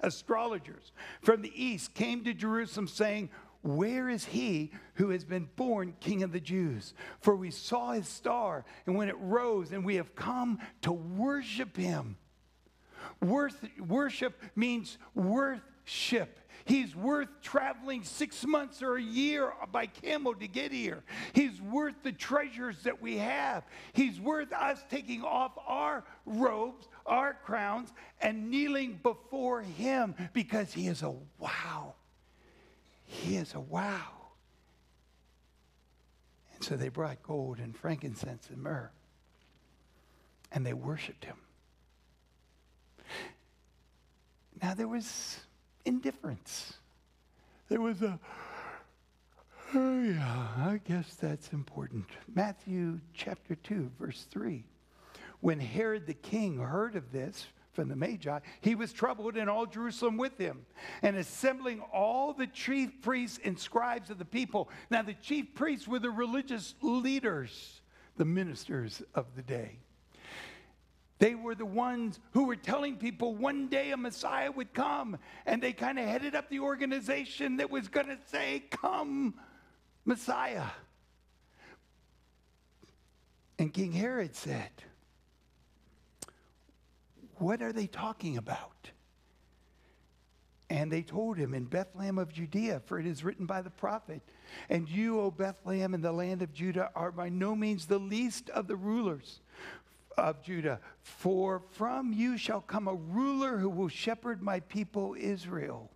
astrologers 0.00 0.92
from 1.22 1.42
the 1.42 1.52
east 1.54 1.94
came 1.94 2.22
to 2.24 2.32
Jerusalem 2.32 2.86
saying, 2.86 3.30
where 3.62 4.10
is 4.10 4.26
he 4.26 4.72
who 4.94 5.08
has 5.08 5.24
been 5.24 5.48
born 5.56 5.94
king 5.98 6.22
of 6.22 6.32
the 6.32 6.40
Jews? 6.40 6.92
For 7.20 7.34
we 7.34 7.50
saw 7.50 7.92
his 7.92 8.06
star, 8.06 8.66
and 8.86 8.94
when 8.94 9.08
it 9.08 9.16
rose, 9.18 9.72
and 9.72 9.84
we 9.84 9.96
have 9.96 10.14
come 10.14 10.58
to 10.82 10.92
worship 10.92 11.74
him. 11.74 12.16
Worth, 13.22 13.64
worship 13.80 14.40
means 14.54 14.98
worthship. 15.14 16.40
He's 16.66 16.96
worth 16.96 17.28
traveling 17.42 18.04
six 18.04 18.44
months 18.46 18.82
or 18.82 18.96
a 18.96 19.02
year 19.02 19.52
by 19.70 19.86
camel 19.86 20.34
to 20.34 20.48
get 20.48 20.72
here. 20.72 21.02
He's 21.34 21.60
worth 21.60 21.94
the 22.02 22.12
treasures 22.12 22.82
that 22.84 23.02
we 23.02 23.18
have. 23.18 23.64
He's 23.92 24.18
worth 24.18 24.52
us 24.52 24.82
taking 24.90 25.22
off 25.22 25.52
our 25.66 26.04
robes, 26.24 26.88
our 27.04 27.34
crowns, 27.44 27.92
and 28.20 28.50
kneeling 28.50 28.98
before 29.02 29.60
Him 29.60 30.14
because 30.32 30.72
He 30.72 30.86
is 30.86 31.02
a 31.02 31.14
wow. 31.38 31.94
He 33.04 33.36
is 33.36 33.54
a 33.54 33.60
wow. 33.60 34.12
And 36.54 36.64
so 36.64 36.76
they 36.76 36.88
brought 36.88 37.22
gold 37.22 37.58
and 37.58 37.76
frankincense 37.76 38.48
and 38.48 38.62
myrrh, 38.62 38.90
and 40.50 40.64
they 40.64 40.72
worshiped 40.72 41.26
Him. 41.26 41.36
Now, 44.62 44.72
there 44.72 44.88
was 44.88 45.40
indifference. 45.84 46.74
There 47.68 47.80
was 47.80 48.02
a, 48.02 48.18
oh 49.74 50.02
yeah, 50.02 50.48
I 50.56 50.80
guess 50.86 51.14
that's 51.14 51.52
important. 51.52 52.06
Matthew 52.34 53.00
chapter 53.14 53.54
2, 53.54 53.90
verse 53.98 54.26
3. 54.30 54.64
When 55.40 55.60
Herod 55.60 56.06
the 56.06 56.14
king 56.14 56.58
heard 56.58 56.96
of 56.96 57.12
this 57.12 57.46
from 57.72 57.88
the 57.88 57.96
Magi, 57.96 58.38
he 58.60 58.74
was 58.74 58.92
troubled 58.92 59.36
and 59.36 59.50
all 59.50 59.66
Jerusalem 59.66 60.16
with 60.16 60.38
him. 60.38 60.64
And 61.02 61.16
assembling 61.16 61.80
all 61.92 62.32
the 62.32 62.46
chief 62.46 63.02
priests 63.02 63.38
and 63.44 63.58
scribes 63.58 64.10
of 64.10 64.18
the 64.18 64.24
people. 64.24 64.70
Now, 64.90 65.02
the 65.02 65.14
chief 65.14 65.54
priests 65.54 65.86
were 65.88 65.98
the 65.98 66.10
religious 66.10 66.74
leaders, 66.80 67.82
the 68.16 68.24
ministers 68.24 69.02
of 69.14 69.26
the 69.36 69.42
day. 69.42 69.80
They 71.24 71.34
were 71.34 71.54
the 71.54 71.64
ones 71.64 72.20
who 72.32 72.44
were 72.44 72.54
telling 72.54 72.96
people 72.96 73.34
one 73.34 73.68
day 73.68 73.92
a 73.92 73.96
Messiah 73.96 74.52
would 74.52 74.74
come, 74.74 75.16
and 75.46 75.62
they 75.62 75.72
kind 75.72 75.98
of 75.98 76.04
headed 76.04 76.34
up 76.34 76.50
the 76.50 76.60
organization 76.60 77.56
that 77.56 77.70
was 77.70 77.88
going 77.88 78.08
to 78.08 78.18
say, 78.26 78.64
Come, 78.70 79.32
Messiah. 80.04 80.66
And 83.58 83.72
King 83.72 83.92
Herod 83.92 84.36
said, 84.36 84.68
What 87.36 87.62
are 87.62 87.72
they 87.72 87.86
talking 87.86 88.36
about? 88.36 88.90
And 90.68 90.92
they 90.92 91.00
told 91.00 91.38
him, 91.38 91.54
In 91.54 91.64
Bethlehem 91.64 92.18
of 92.18 92.34
Judea, 92.34 92.82
for 92.84 92.98
it 92.98 93.06
is 93.06 93.24
written 93.24 93.46
by 93.46 93.62
the 93.62 93.70
prophet, 93.70 94.20
And 94.68 94.90
you, 94.90 95.20
O 95.20 95.30
Bethlehem, 95.30 95.94
in 95.94 96.02
the 96.02 96.12
land 96.12 96.42
of 96.42 96.52
Judah, 96.52 96.90
are 96.94 97.10
by 97.10 97.30
no 97.30 97.56
means 97.56 97.86
the 97.86 97.98
least 97.98 98.50
of 98.50 98.68
the 98.68 98.76
rulers 98.76 99.40
of 100.16 100.42
Judah. 100.42 100.80
For 101.00 101.62
from 101.72 102.12
you 102.12 102.36
shall 102.36 102.60
come 102.60 102.88
a 102.88 102.94
ruler 102.94 103.58
who 103.58 103.68
will 103.68 103.88
shepherd 103.88 104.42
my 104.42 104.60
people 104.60 105.14
Israel. 105.18 105.90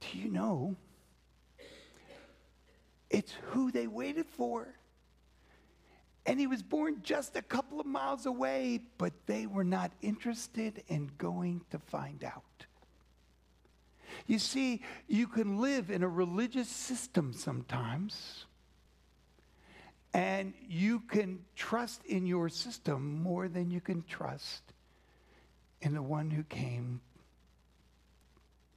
Do 0.00 0.18
you 0.18 0.30
know? 0.30 0.76
It's 3.10 3.32
who 3.50 3.70
they 3.70 3.86
waited 3.86 4.26
for. 4.26 4.74
And 6.26 6.40
he 6.40 6.48
was 6.48 6.62
born 6.62 6.98
just 7.02 7.36
a 7.36 7.42
couple 7.42 7.78
of 7.78 7.86
miles 7.86 8.26
away, 8.26 8.80
but 8.98 9.12
they 9.26 9.46
were 9.46 9.64
not 9.64 9.92
interested 10.02 10.82
in 10.88 11.10
going 11.18 11.62
to 11.70 11.78
find 11.78 12.24
out. 12.24 12.42
You 14.26 14.40
see, 14.40 14.82
you 15.06 15.28
can 15.28 15.60
live 15.60 15.90
in 15.90 16.02
a 16.02 16.08
religious 16.08 16.68
system 16.68 17.32
sometimes 17.32 18.45
and 20.12 20.54
you 20.68 21.00
can 21.00 21.40
trust 21.54 22.04
in 22.06 22.26
your 22.26 22.48
system 22.48 23.22
more 23.22 23.48
than 23.48 23.70
you 23.70 23.80
can 23.80 24.02
trust 24.02 24.62
in 25.82 25.94
the 25.94 26.02
one 26.02 26.30
who 26.30 26.42
came 26.44 27.00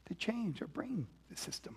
to 0.08 0.16
change 0.16 0.62
or 0.62 0.68
bring 0.68 1.08
the 1.30 1.38
system. 1.38 1.76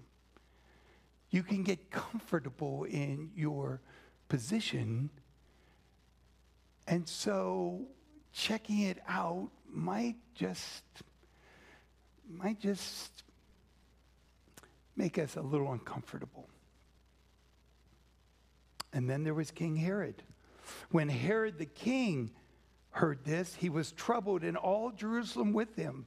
You 1.30 1.42
can 1.42 1.62
get 1.62 1.90
comfortable 1.90 2.84
in 2.84 3.30
your 3.36 3.80
position. 4.28 5.10
And 6.86 7.08
so 7.08 7.82
checking 8.32 8.80
it 8.80 8.98
out 9.08 9.50
might 9.70 10.16
just 10.34 10.84
might 12.30 12.60
just 12.60 13.24
make 14.96 15.18
us 15.18 15.36
a 15.36 15.42
little 15.42 15.72
uncomfortable. 15.72 16.48
And 18.92 19.08
then 19.08 19.24
there 19.24 19.34
was 19.34 19.50
King 19.50 19.76
Herod. 19.76 20.22
When 20.90 21.08
Herod 21.08 21.58
the 21.58 21.66
king 21.66 22.30
heard 22.90 23.24
this, 23.24 23.54
he 23.54 23.68
was 23.68 23.92
troubled, 23.92 24.42
and 24.44 24.56
all 24.56 24.90
Jerusalem 24.90 25.52
with 25.52 25.74
him. 25.76 26.06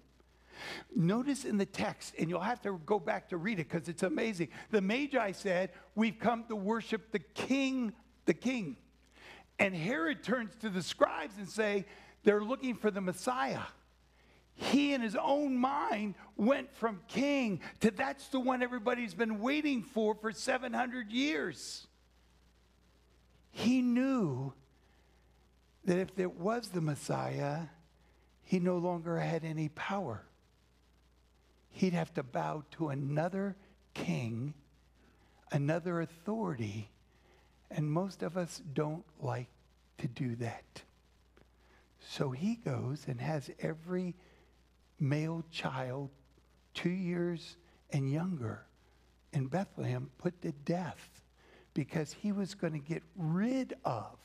Notice 0.96 1.46
in 1.46 1.58
the 1.58 1.66
text, 1.66 2.14
and 2.18 2.30
you'll 2.30 2.40
have 2.40 2.62
to 2.62 2.80
go 2.86 3.00
back 3.00 3.30
to 3.30 3.38
read 3.38 3.60
it 3.60 3.70
because 3.70 3.90
it's 3.90 4.04
amazing. 4.04 4.50
The 4.72 4.82
Magi 4.82 5.32
said, 5.32 5.72
We've 5.96 6.18
come 6.18 6.46
to 6.48 6.56
worship 6.56 7.12
the 7.12 7.20
king, 7.20 7.94
the 8.26 8.34
king. 8.34 8.78
And 9.60 9.76
Herod 9.76 10.24
turns 10.24 10.56
to 10.62 10.70
the 10.70 10.82
scribes 10.82 11.38
and 11.38 11.48
say, 11.50 11.86
They're 12.24 12.44
looking 12.44 12.76
for 12.76 12.92
the 12.92 13.02
Messiah. 13.02 13.62
He, 14.54 14.94
in 14.94 15.02
his 15.02 15.18
own 15.18 15.58
mind, 15.58 16.16
went 16.38 16.74
from 16.74 17.02
king 17.10 17.60
to 17.82 17.92
that's 17.92 18.30
the 18.30 18.40
one 18.40 18.64
everybody's 18.64 19.14
been 19.14 19.40
waiting 19.40 19.84
for 19.84 20.16
for 20.16 20.32
700 20.32 21.12
years. 21.12 21.88
He 23.58 23.82
knew 23.82 24.54
that 25.86 25.98
if 25.98 26.20
it 26.20 26.36
was 26.36 26.70
the 26.70 26.82
Messiah, 26.82 27.62
he 28.44 28.60
no 28.60 28.78
longer 28.78 29.18
had 29.20 29.44
any 29.44 29.70
power 29.70 30.26
he'd 31.76 31.94
have 31.94 32.14
to 32.14 32.24
bow 32.24 32.64
to 32.72 32.88
another 32.88 33.56
king, 33.94 34.54
another 35.52 36.02
authority, 36.02 36.90
and 37.70 37.92
most 37.92 38.24
of 38.24 38.38
us 38.38 38.62
don't 38.74 39.04
like 39.20 39.50
to 39.98 40.08
do 40.08 40.36
that. 40.38 40.82
So 42.00 42.32
he 42.32 42.56
goes 42.56 43.06
and 43.08 43.20
has 43.20 43.50
every 43.60 44.16
male 45.00 45.44
child, 45.52 46.12
two 46.74 46.90
years 46.90 47.58
and 47.90 48.10
younger, 48.10 48.66
in 49.34 49.48
Bethlehem 49.48 50.10
put 50.18 50.42
to 50.44 50.54
death 50.54 51.15
because 51.76 52.14
he 52.14 52.32
was 52.32 52.56
going 52.56 52.74
to 52.74 52.80
get 52.80 53.04
rid 53.16 53.76
of 53.86 54.18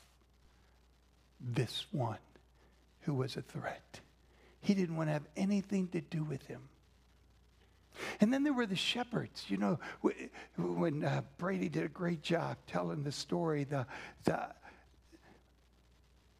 this 1.39 1.85
one 1.91 2.17
who 3.01 3.13
was 3.13 3.35
a 3.35 3.41
threat. 3.43 3.99
He 4.61 4.73
didn't 4.73 4.95
want 4.95 5.09
to 5.09 5.13
have 5.13 5.27
anything 5.35 5.89
to 5.89 6.01
do 6.01 6.23
with 6.23 6.47
him. 6.47 6.61
And 8.21 8.33
then 8.33 8.43
there 8.43 8.53
were 8.53 8.65
the 8.65 8.75
shepherds. 8.75 9.45
You 9.49 9.57
know, 9.57 9.79
when 10.57 11.03
uh, 11.03 11.21
Brady 11.37 11.67
did 11.67 11.83
a 11.83 11.89
great 11.89 12.23
job 12.23 12.57
telling 12.67 13.03
the 13.03 13.11
story, 13.11 13.65
the, 13.65 13.85
the, 14.23 14.47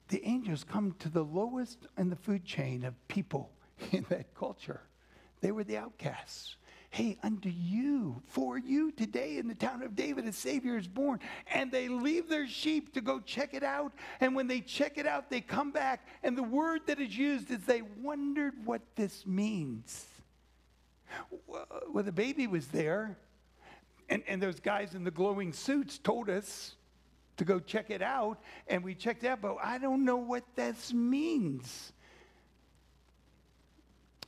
the 0.08 0.26
angels 0.26 0.64
come 0.64 0.96
to 1.00 1.10
the 1.10 1.24
lowest 1.24 1.88
in 1.98 2.10
the 2.10 2.16
food 2.16 2.46
chain 2.46 2.86
of 2.86 2.96
people 3.10 3.52
in 3.92 4.06
that 4.10 4.34
culture. 4.34 4.82
They 5.42 5.52
were 5.52 5.66
the 5.66 5.78
outcasts. 5.78 6.56
Hey, 6.92 7.18
unto 7.24 7.48
you, 7.48 8.22
for 8.28 8.58
you 8.58 8.92
today 8.92 9.38
in 9.38 9.48
the 9.48 9.56
town 9.56 9.82
of 9.82 9.96
David, 9.96 10.26
a 10.26 10.34
Savior 10.34 10.78
is 10.78 10.90
born. 10.90 11.22
And 11.50 11.72
they 11.72 11.88
leave 11.88 12.28
their 12.28 12.46
sheep 12.46 12.94
to 12.96 13.02
go 13.02 13.22
check 13.22 13.54
it 13.54 13.64
out. 13.64 13.94
And 14.20 14.36
when 14.36 14.48
they 14.48 14.60
check 14.60 14.98
it 14.98 15.08
out, 15.08 15.30
they 15.30 15.40
come 15.40 15.72
back. 15.72 16.06
And 16.22 16.38
the 16.38 16.44
word 16.44 16.82
that 16.88 17.00
is 17.00 17.18
used 17.18 17.50
is 17.50 17.60
they 17.60 17.82
wondered 17.82 18.54
what 18.66 18.82
this 18.98 19.26
means. 19.26 20.06
Well, 21.48 22.04
the 22.04 22.12
baby 22.12 22.46
was 22.46 22.68
there, 22.68 23.18
and, 24.10 24.22
and 24.28 24.44
those 24.44 24.60
guys 24.60 24.94
in 24.94 25.06
the 25.06 25.12
glowing 25.12 25.54
suits 25.54 25.98
told 25.98 26.30
us 26.30 26.76
to 27.38 27.46
go 27.46 27.60
check 27.60 27.90
it 27.90 28.02
out, 28.02 28.38
and 28.68 28.84
we 28.84 28.96
checked 28.96 29.24
out, 29.24 29.42
but 29.42 29.56
I 29.64 29.78
don't 29.78 30.04
know 30.04 30.18
what 30.18 30.44
this 30.56 30.94
means. 30.94 31.94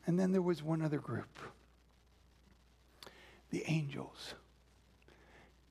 And 0.07 0.17
then 0.17 0.31
there 0.31 0.41
was 0.41 0.63
one 0.63 0.81
other 0.81 0.99
group 0.99 1.39
the 3.53 3.63
angels. 3.67 4.33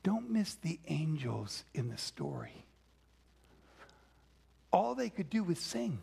Don't 0.02 0.30
miss 0.30 0.54
the 0.54 0.80
angels 0.88 1.64
in 1.74 1.90
the 1.90 1.98
story. 1.98 2.64
All 4.72 4.94
they 4.94 5.10
could 5.10 5.28
do 5.28 5.44
was 5.44 5.58
sing. 5.58 6.00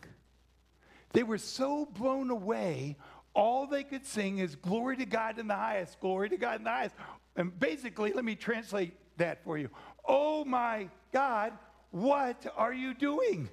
They 1.12 1.24
were 1.24 1.38
so 1.38 1.86
blown 1.86 2.30
away 2.30 2.96
all 3.34 3.66
they 3.66 3.84
could 3.84 4.04
sing 4.04 4.38
is 4.38 4.56
glory 4.56 4.96
to 4.96 5.06
God 5.06 5.38
in 5.38 5.46
the 5.46 5.54
highest, 5.54 6.00
glory 6.00 6.28
to 6.30 6.36
God 6.36 6.58
in 6.58 6.64
the 6.64 6.70
highest. 6.70 6.94
And 7.36 7.58
basically, 7.58 8.12
let 8.12 8.24
me 8.24 8.34
translate 8.34 8.92
that 9.18 9.44
for 9.44 9.56
you. 9.56 9.70
Oh 10.04 10.44
my 10.44 10.88
God, 11.12 11.52
what 11.90 12.46
are 12.56 12.72
you 12.72 12.94
doing? 12.94 13.48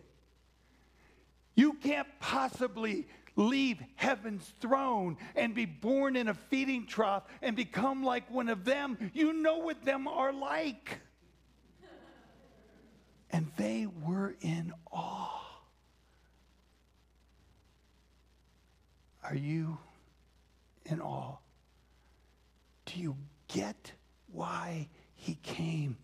You 1.55 1.73
can't 1.73 2.07
possibly 2.19 3.07
leave 3.37 3.81
heaven's 3.95 4.51
throne 4.59 5.15
and 5.35 5.55
be 5.55 5.65
born 5.65 6.17
in 6.17 6.27
a 6.27 6.33
feeding 6.33 6.85
trough 6.85 7.23
and 7.41 7.55
become 7.55 8.03
like 8.03 8.29
one 8.29 8.49
of 8.49 8.65
them. 8.65 8.97
You 9.13 9.31
know 9.31 9.59
what 9.59 9.85
them 9.85 10.07
are 10.07 10.33
like. 10.33 10.99
And 13.29 13.49
they 13.55 13.87
were 14.03 14.35
in 14.41 14.73
awe. 14.91 15.31
Are 19.23 19.35
you 19.35 19.77
in 20.85 21.01
awe? 21.01 21.35
Do 22.85 22.99
you 22.99 23.17
get 23.49 23.91
why 24.31 24.87
he 25.15 25.35
came? 25.43 25.97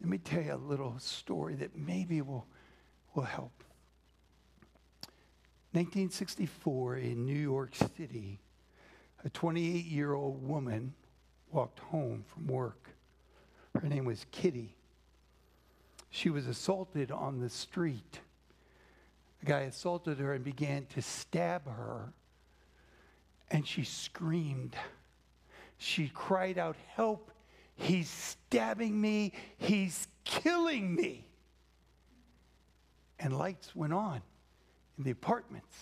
Let 0.00 0.08
me 0.08 0.18
tell 0.18 0.42
you 0.42 0.54
a 0.54 0.56
little 0.56 0.94
story 0.98 1.56
that 1.56 1.76
maybe 1.76 2.22
will, 2.22 2.46
will 3.14 3.24
help. 3.24 3.63
1964 5.74 6.96
in 6.96 7.26
New 7.26 7.32
York 7.38 7.74
City, 7.74 8.40
a 9.24 9.30
28 9.30 9.84
year 9.84 10.14
old 10.14 10.46
woman 10.46 10.94
walked 11.50 11.80
home 11.80 12.24
from 12.26 12.46
work. 12.46 12.88
Her 13.74 13.88
name 13.88 14.04
was 14.04 14.24
Kitty. 14.30 14.76
She 16.10 16.30
was 16.30 16.46
assaulted 16.46 17.10
on 17.10 17.40
the 17.40 17.50
street 17.50 18.20
the 19.44 19.50
guy 19.50 19.60
assaulted 19.60 20.18
her 20.20 20.32
and 20.32 20.42
began 20.42 20.86
to 20.94 21.02
stab 21.02 21.66
her. 21.66 22.14
And 23.50 23.66
she 23.66 23.84
screamed. 23.84 24.74
She 25.76 26.08
cried 26.08 26.56
out, 26.56 26.76
Help! 26.94 27.30
He's 27.76 28.08
stabbing 28.08 28.98
me. 28.98 29.32
He's 29.58 30.08
killing 30.24 30.94
me. 30.94 31.26
And 33.18 33.36
lights 33.36 33.76
went 33.76 33.92
on 33.92 34.22
in 34.98 35.04
the 35.04 35.10
apartments 35.10 35.76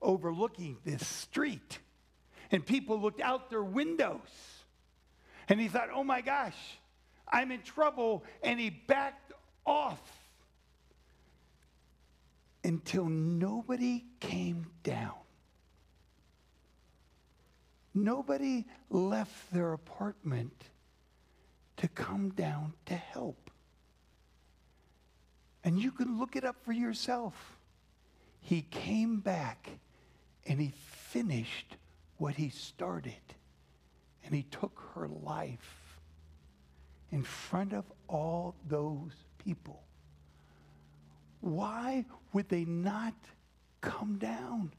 overlooking 0.00 0.78
this 0.84 1.06
street. 1.06 1.78
And 2.50 2.64
people 2.64 3.00
looked 3.00 3.20
out 3.20 3.50
their 3.50 3.62
windows. 3.62 4.18
And 5.48 5.60
he 5.60 5.68
thought, 5.68 5.88
oh 5.94 6.04
my 6.04 6.20
gosh, 6.20 6.56
I'm 7.26 7.50
in 7.50 7.62
trouble. 7.62 8.24
And 8.42 8.60
he 8.60 8.70
backed 8.70 9.32
off 9.64 10.00
until 12.64 13.06
nobody 13.06 14.04
came 14.20 14.66
down. 14.82 15.14
Nobody 17.94 18.64
left 18.90 19.52
their 19.52 19.72
apartment 19.72 20.64
to 21.78 21.88
come 21.88 22.30
down 22.30 22.72
to 22.86 22.94
help. 22.94 23.50
And 25.64 25.78
you 25.78 25.92
can 25.92 26.18
look 26.18 26.36
it 26.36 26.44
up 26.44 26.56
for 26.64 26.72
yourself. 26.72 27.34
He 28.42 28.62
came 28.62 29.20
back 29.20 29.70
and 30.46 30.60
he 30.60 30.72
finished 30.76 31.76
what 32.18 32.34
he 32.34 32.50
started. 32.50 33.14
And 34.24 34.34
he 34.34 34.42
took 34.44 34.90
her 34.94 35.08
life 35.08 35.98
in 37.10 37.22
front 37.22 37.72
of 37.72 37.84
all 38.08 38.54
those 38.68 39.12
people. 39.38 39.82
Why 41.40 42.04
would 42.32 42.48
they 42.48 42.64
not 42.64 43.14
come 43.80 44.18
down? 44.18 44.72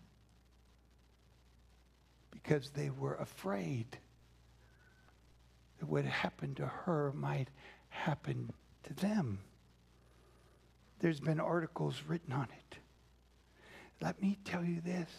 Because 2.32 2.70
they 2.72 2.90
were 2.90 3.16
afraid 3.16 3.98
that 5.80 5.86
what 5.88 6.06
happened 6.06 6.58
to 6.58 6.66
her 6.66 7.12
might 7.14 7.50
happen 7.90 8.52
to 8.84 8.94
them. 8.94 9.40
There's 11.00 11.20
been 11.20 11.40
articles 11.40 12.02
written 12.08 12.34
on 12.34 12.44
it. 12.44 12.78
Let 14.02 14.22
me 14.22 14.38
tell 14.44 14.64
you 14.64 14.82
this 14.82 15.10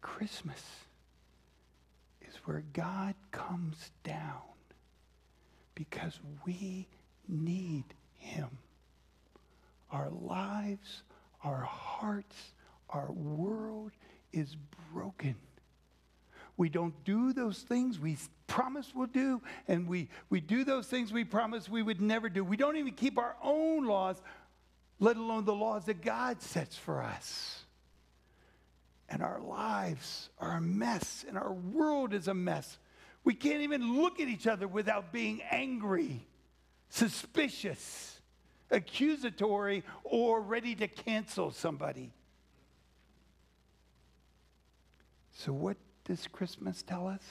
Christmas 0.00 0.62
is 2.20 2.34
where 2.44 2.62
God 2.72 3.14
comes 3.30 3.90
down 4.04 4.40
because 5.74 6.18
we 6.44 6.86
need 7.28 7.84
him 8.18 8.48
our 9.90 10.10
lives, 10.10 11.02
our 11.44 11.60
hearts, 11.60 12.54
our 12.88 13.12
world 13.12 13.92
is 14.32 14.56
broken. 14.92 15.36
We 16.56 16.68
don't 16.68 16.94
do 17.04 17.32
those 17.32 17.58
things 17.58 17.98
we 17.98 18.16
promise 18.46 18.92
we'll 18.94 19.06
do, 19.06 19.40
and 19.68 19.86
we, 19.88 20.08
we 20.30 20.40
do 20.40 20.64
those 20.64 20.86
things 20.86 21.12
we 21.12 21.24
promise 21.24 21.68
we 21.68 21.82
would 21.82 22.00
never 22.00 22.28
do. 22.28 22.44
We 22.44 22.56
don't 22.56 22.76
even 22.76 22.94
keep 22.94 23.18
our 23.18 23.36
own 23.42 23.86
laws, 23.86 24.22
let 25.02 25.16
alone 25.16 25.44
the 25.44 25.52
laws 25.52 25.86
that 25.86 26.00
God 26.00 26.40
sets 26.40 26.76
for 26.76 27.02
us. 27.02 27.64
And 29.08 29.20
our 29.20 29.40
lives 29.40 30.30
are 30.38 30.52
a 30.52 30.60
mess, 30.60 31.24
and 31.26 31.36
our 31.36 31.52
world 31.52 32.14
is 32.14 32.28
a 32.28 32.34
mess. 32.34 32.78
We 33.24 33.34
can't 33.34 33.62
even 33.62 34.00
look 34.00 34.20
at 34.20 34.28
each 34.28 34.46
other 34.46 34.68
without 34.68 35.12
being 35.12 35.42
angry. 35.50 36.24
suspicious, 36.88 38.20
accusatory, 38.70 39.82
or 40.04 40.40
ready 40.40 40.74
to 40.76 40.86
cancel 40.86 41.50
somebody. 41.50 42.12
So, 45.32 45.52
what 45.52 45.78
does 46.04 46.28
Christmas 46.28 46.82
tell 46.82 47.08
us? 47.08 47.22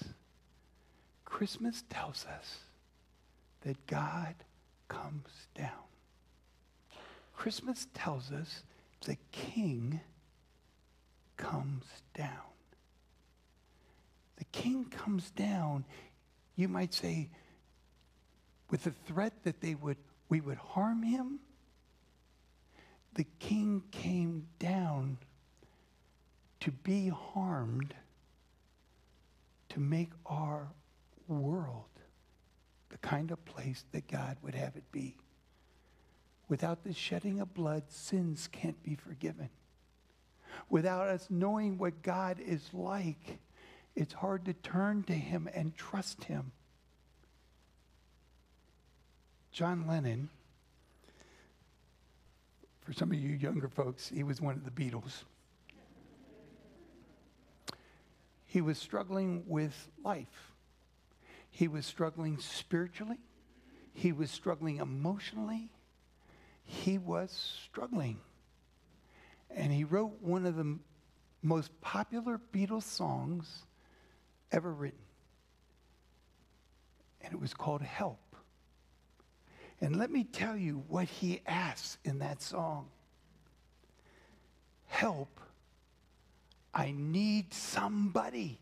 Christmas 1.23 1.83
tells 1.89 2.25
us 2.25 2.57
that 3.61 3.85
God 3.85 4.35
comes 4.89 5.29
down. 5.55 5.90
Christmas 7.41 7.87
tells 7.95 8.31
us 8.31 8.61
the 9.07 9.17
king 9.31 9.99
comes 11.37 11.85
down. 12.13 12.53
The 14.37 14.43
king 14.51 14.85
comes 14.85 15.31
down, 15.31 15.85
you 16.55 16.67
might 16.67 16.93
say, 16.93 17.31
with 18.69 18.83
the 18.83 18.91
threat 18.91 19.33
that 19.41 19.59
they 19.59 19.73
would, 19.73 19.97
we 20.29 20.39
would 20.39 20.59
harm 20.59 21.01
him. 21.01 21.39
The 23.15 23.25
king 23.39 23.81
came 23.89 24.45
down 24.59 25.17
to 26.59 26.69
be 26.69 27.07
harmed 27.07 27.95
to 29.69 29.79
make 29.79 30.11
our 30.27 30.67
world 31.27 31.89
the 32.89 32.99
kind 32.99 33.31
of 33.31 33.43
place 33.45 33.83
that 33.93 34.07
God 34.07 34.37
would 34.43 34.53
have 34.53 34.75
it 34.75 34.91
be. 34.91 35.17
Without 36.51 36.83
the 36.83 36.91
shedding 36.93 37.39
of 37.39 37.53
blood, 37.53 37.83
sins 37.87 38.49
can't 38.51 38.83
be 38.83 38.93
forgiven. 38.93 39.49
Without 40.69 41.07
us 41.07 41.27
knowing 41.29 41.77
what 41.77 42.01
God 42.01 42.41
is 42.45 42.73
like, 42.73 43.39
it's 43.95 44.13
hard 44.13 44.43
to 44.43 44.53
turn 44.53 45.03
to 45.03 45.13
Him 45.13 45.47
and 45.53 45.73
trust 45.77 46.25
Him. 46.25 46.51
John 49.53 49.87
Lennon, 49.87 50.27
for 52.81 52.91
some 52.91 53.13
of 53.13 53.17
you 53.17 53.29
younger 53.29 53.69
folks, 53.69 54.09
he 54.09 54.23
was 54.23 54.41
one 54.41 54.55
of 54.55 54.65
the 54.65 54.71
Beatles. 54.71 55.23
He 58.45 58.59
was 58.59 58.77
struggling 58.77 59.45
with 59.47 59.87
life. 60.03 60.51
He 61.49 61.69
was 61.69 61.85
struggling 61.85 62.39
spiritually. 62.39 63.19
He 63.93 64.11
was 64.11 64.29
struggling 64.29 64.79
emotionally. 64.79 65.69
He 66.63 66.97
was 66.97 67.31
struggling. 67.65 68.19
And 69.49 69.71
he 69.71 69.83
wrote 69.83 70.21
one 70.21 70.45
of 70.45 70.55
the 70.55 70.77
most 71.41 71.69
popular 71.81 72.39
Beatles 72.53 72.83
songs 72.83 73.63
ever 74.51 74.71
written. 74.71 74.99
And 77.21 77.33
it 77.33 77.39
was 77.39 77.53
called 77.53 77.81
Help. 77.81 78.19
And 79.79 79.97
let 79.97 80.11
me 80.11 80.23
tell 80.23 80.55
you 80.55 80.83
what 80.87 81.05
he 81.05 81.41
asks 81.45 81.97
in 82.03 82.19
that 82.19 82.41
song 82.41 82.87
Help 84.87 85.41
I 86.73 86.93
need 86.95 87.53
somebody. 87.53 88.59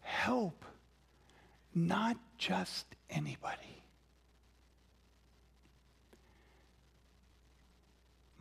Help, 0.00 0.64
not 1.74 2.16
just 2.38 2.86
anybody. 3.10 3.81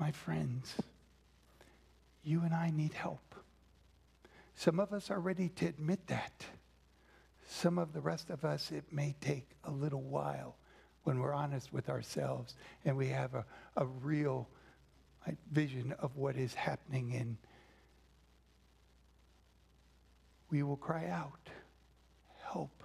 My 0.02 0.12
friends, 0.12 0.74
you 2.24 2.42
and 2.42 2.56
I 2.56 2.72
need 2.72 2.94
help. 2.94 3.36
Some 4.56 4.80
of 4.80 4.94
us 4.94 5.12
are 5.12 5.20
ready 5.20 5.50
to 5.50 5.68
admit 5.68 6.08
that. 6.08 6.44
Some 7.48 7.78
of 7.78 7.94
the 7.94 8.02
rest 8.02 8.32
of 8.32 8.44
us, 8.44 8.72
it 8.72 8.86
may 8.92 9.14
take 9.22 9.48
a 9.64 9.70
little 9.70 10.02
while 10.02 10.56
when 11.04 11.20
we're 11.20 11.36
honest 11.36 11.72
with 11.72 11.88
ourselves 11.88 12.56
and 12.84 12.98
we 12.98 13.10
have 13.10 13.36
a, 13.36 13.46
a 13.78 13.86
real 13.86 14.50
vision 15.52 15.94
of 16.00 16.18
what 16.18 16.36
is 16.36 16.56
happening 16.56 17.12
in 17.12 17.38
we 20.50 20.64
will 20.64 20.78
cry 20.78 21.06
out, 21.06 21.48
Help. 22.52 22.84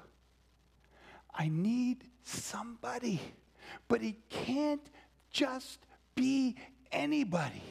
I 1.35 1.49
need 1.49 2.05
somebody. 2.25 3.23
But 3.89 4.03
it 4.03 4.29
can't 4.29 4.87
just 5.31 5.79
be 6.15 6.57
anybody. 6.97 7.63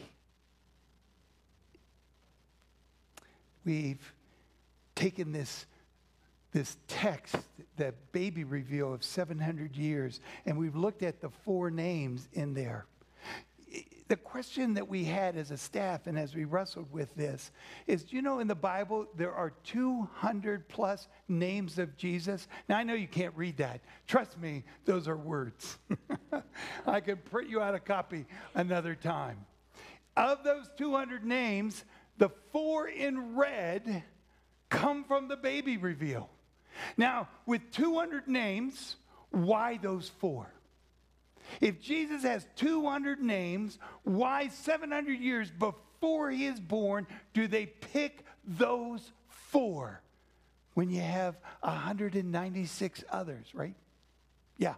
We've 3.66 4.14
taken 4.96 5.32
this, 5.32 5.66
this 6.54 6.78
text, 6.88 7.36
the 7.78 7.94
baby 8.12 8.44
reveal 8.44 8.94
of 8.94 9.04
700 9.04 9.76
years, 9.76 10.22
and 10.46 10.58
we've 10.58 10.76
looked 10.76 11.04
at 11.04 11.20
the 11.20 11.30
four 11.30 11.72
names 11.72 12.30
in 12.34 12.54
there 12.54 12.86
the 14.08 14.16
question 14.16 14.76
that 14.76 14.88
we 14.88 15.04
had 15.04 15.36
as 15.36 15.52
a 15.52 15.58
staff 15.58 16.06
and 16.06 16.18
as 16.18 16.36
we 16.36 16.46
wrestled 16.46 16.92
with 16.92 17.14
this 17.16 17.52
is 17.88 18.06
you 18.10 18.22
know 18.22 18.40
in 18.40 18.48
the 18.48 18.56
bible 18.56 19.08
there 19.16 19.34
are 19.34 19.54
200 19.64 20.68
plus 20.68 21.08
names 21.28 21.80
of 21.80 21.98
jesus. 21.98 22.48
Now 22.70 22.78
i 22.78 22.84
know 22.84 22.94
you 22.94 23.08
can't 23.08 23.36
read 23.36 23.58
that. 23.58 23.82
Trust 24.08 24.40
me 24.40 24.64
those 24.86 25.08
are 25.08 25.18
words. 25.18 25.78
I 26.88 27.00
could 27.00 27.26
print 27.26 27.50
you 27.50 27.62
out 27.62 27.76
a 27.76 27.80
copy 27.80 28.26
another 28.54 28.96
time. 28.96 29.46
Of 30.16 30.44
those 30.44 30.70
200 30.78 31.26
names 31.26 31.84
the 32.18 32.30
four 32.52 32.88
in 32.88 33.36
red 33.36 34.04
come 34.70 35.04
from 35.04 35.28
the 35.28 35.38
baby 35.38 35.78
reveal. 35.78 36.30
Now 36.98 37.28
with 37.46 37.72
200 37.72 38.28
names 38.28 38.98
why 39.32 39.78
those 39.82 40.10
four 40.20 40.55
if 41.62 41.82
Jesus 41.82 42.24
has 42.24 42.48
200 42.56 43.22
names, 43.22 43.80
why 44.04 44.48
700 44.48 45.20
years 45.20 45.52
before 45.52 46.30
he 46.32 46.46
is 46.46 46.60
born 46.60 47.08
do 47.34 47.48
they 47.48 47.66
pick 47.66 48.26
those 48.46 49.12
four 49.28 50.02
when 50.74 50.90
you 50.90 51.02
have 51.02 51.36
196 51.62 53.04
others, 53.10 53.46
right? 53.54 53.76
Yeah. 54.58 54.76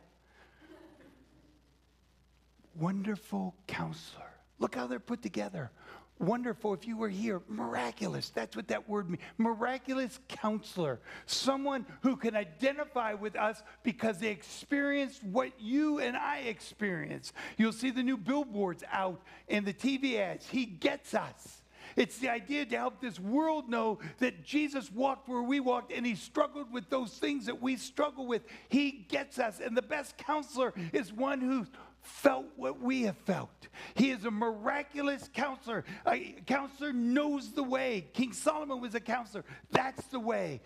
Wonderful 2.76 3.56
counselor. 3.66 4.24
Look 4.60 4.76
how 4.76 4.88
they're 4.88 5.00
put 5.00 5.22
together 5.22 5.72
wonderful 6.20 6.74
if 6.74 6.88
you 6.88 6.98
were 6.98 7.10
here. 7.10 7.42
Miraculous. 7.48 8.30
That's 8.30 8.56
what 8.56 8.68
that 8.70 8.88
word 8.88 9.10
means. 9.10 9.22
Miraculous 9.38 10.20
counselor. 10.28 11.00
Someone 11.26 11.86
who 12.02 12.16
can 12.16 12.36
identify 12.36 13.14
with 13.14 13.36
us 13.36 13.62
because 13.84 14.20
they 14.20 14.30
experienced 14.30 15.24
what 15.24 15.52
you 15.60 16.00
and 16.00 16.16
I 16.18 16.40
experience. 16.40 17.34
You'll 17.58 17.74
see 17.74 17.92
the 17.92 18.04
new 18.04 18.18
billboards 18.18 18.84
out 18.92 19.22
in 19.48 19.66
the 19.66 19.74
TV 19.74 20.18
ads. 20.18 20.48
He 20.48 20.66
gets 20.66 21.14
us. 21.14 21.62
It's 21.96 22.20
the 22.20 22.30
idea 22.30 22.66
to 22.66 22.78
help 22.78 23.02
this 23.02 23.20
world 23.20 23.70
know 23.70 24.00
that 24.20 24.44
Jesus 24.44 24.92
walked 24.92 25.30
where 25.30 25.42
we 25.42 25.60
walked 25.60 25.92
and 25.92 26.06
he 26.06 26.16
struggled 26.16 26.72
with 26.72 26.90
those 26.90 27.12
things 27.14 27.46
that 27.46 27.62
we 27.62 27.76
struggle 27.78 28.28
with. 28.28 28.44
He 28.70 29.06
gets 29.10 29.40
us. 29.40 29.60
And 29.60 29.76
the 29.76 29.82
best 29.82 30.18
counselor 30.18 30.74
is 30.94 31.14
one 31.14 31.42
who 31.42 31.66
felt 32.02 32.46
what 32.56 32.82
we 32.82 33.04
have 33.04 33.18
felt. 33.18 33.68
He 33.96 34.12
is 34.12 34.26
a 34.26 34.32
miraculous 34.32 35.30
counselor. 35.34 35.84
A 36.06 36.36
counselor 36.46 36.94
knows 36.94 37.52
the 37.52 37.64
way. 37.64 38.08
King 38.14 38.34
Solomon 38.34 38.82
was 38.82 38.96
a 38.96 39.00
counselor. 39.00 39.46
That's 39.72 40.06
the 40.08 40.20
way. 40.20 40.62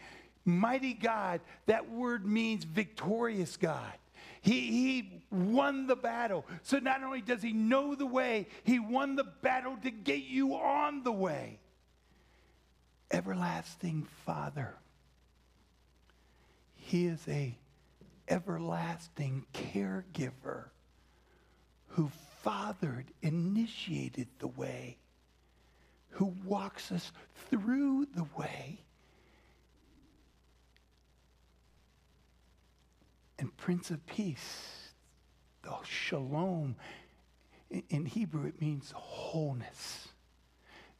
Mighty 0.45 0.93
God, 0.93 1.41
that 1.67 1.89
word 1.89 2.25
means 2.25 2.63
victorious 2.63 3.57
God. 3.57 3.93
He, 4.41 4.59
he 4.59 5.23
won 5.29 5.85
the 5.85 5.95
battle. 5.95 6.45
So 6.63 6.79
not 6.79 7.03
only 7.03 7.21
does 7.21 7.43
he 7.43 7.53
know 7.53 7.93
the 7.93 8.07
way, 8.07 8.47
he 8.63 8.79
won 8.79 9.15
the 9.15 9.23
battle 9.23 9.77
to 9.83 9.91
get 9.91 10.23
you 10.23 10.55
on 10.55 11.03
the 11.03 11.11
way. 11.11 11.59
Everlasting 13.11 14.07
Father. 14.25 14.75
He 16.73 17.05
is 17.05 17.23
a 17.27 17.55
everlasting 18.27 19.45
caregiver 19.53 20.70
who 21.91 22.11
fathered, 22.43 23.05
initiated 23.21 24.27
the 24.39 24.47
way, 24.47 24.97
who 26.09 26.33
walks 26.45 26.91
us 26.91 27.11
through 27.49 28.07
the 28.15 28.25
way. 28.37 28.83
And 33.39 33.55
Prince 33.57 33.89
of 33.89 34.05
Peace, 34.05 34.93
the 35.63 35.75
shalom, 35.83 36.75
in 37.89 38.05
Hebrew 38.05 38.45
it 38.45 38.61
means 38.61 38.91
wholeness. 38.95 40.07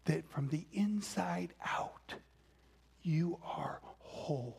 That 0.05 0.27
from 0.27 0.47
the 0.47 0.65
inside 0.73 1.53
out, 1.63 2.15
you 3.03 3.37
are 3.43 3.79
whole. 3.99 4.57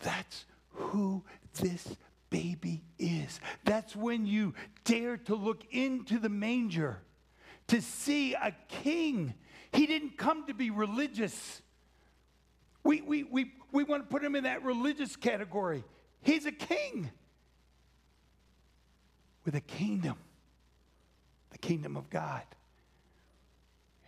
That's 0.00 0.46
who 0.70 1.24
this 1.60 1.96
baby 2.30 2.82
That's 3.64 3.94
when 3.94 4.26
you 4.26 4.54
dare 4.84 5.16
to 5.16 5.34
look 5.34 5.62
into 5.70 6.18
the 6.18 6.28
manger 6.28 7.00
to 7.68 7.80
see 7.82 8.34
a 8.34 8.54
king. 8.68 9.34
He 9.72 9.86
didn't 9.86 10.16
come 10.18 10.46
to 10.46 10.54
be 10.54 10.70
religious. 10.70 11.62
We, 12.84 13.00
we, 13.02 13.24
we, 13.24 13.52
we 13.72 13.84
want 13.84 14.04
to 14.04 14.08
put 14.08 14.24
him 14.24 14.34
in 14.34 14.44
that 14.44 14.62
religious 14.64 15.16
category. 15.16 15.84
He's 16.22 16.46
a 16.46 16.52
king. 16.52 17.10
with 19.48 19.54
a 19.54 19.60
kingdom, 19.62 20.16
the 21.52 21.56
kingdom 21.56 21.96
of 21.96 22.10
God, 22.10 22.42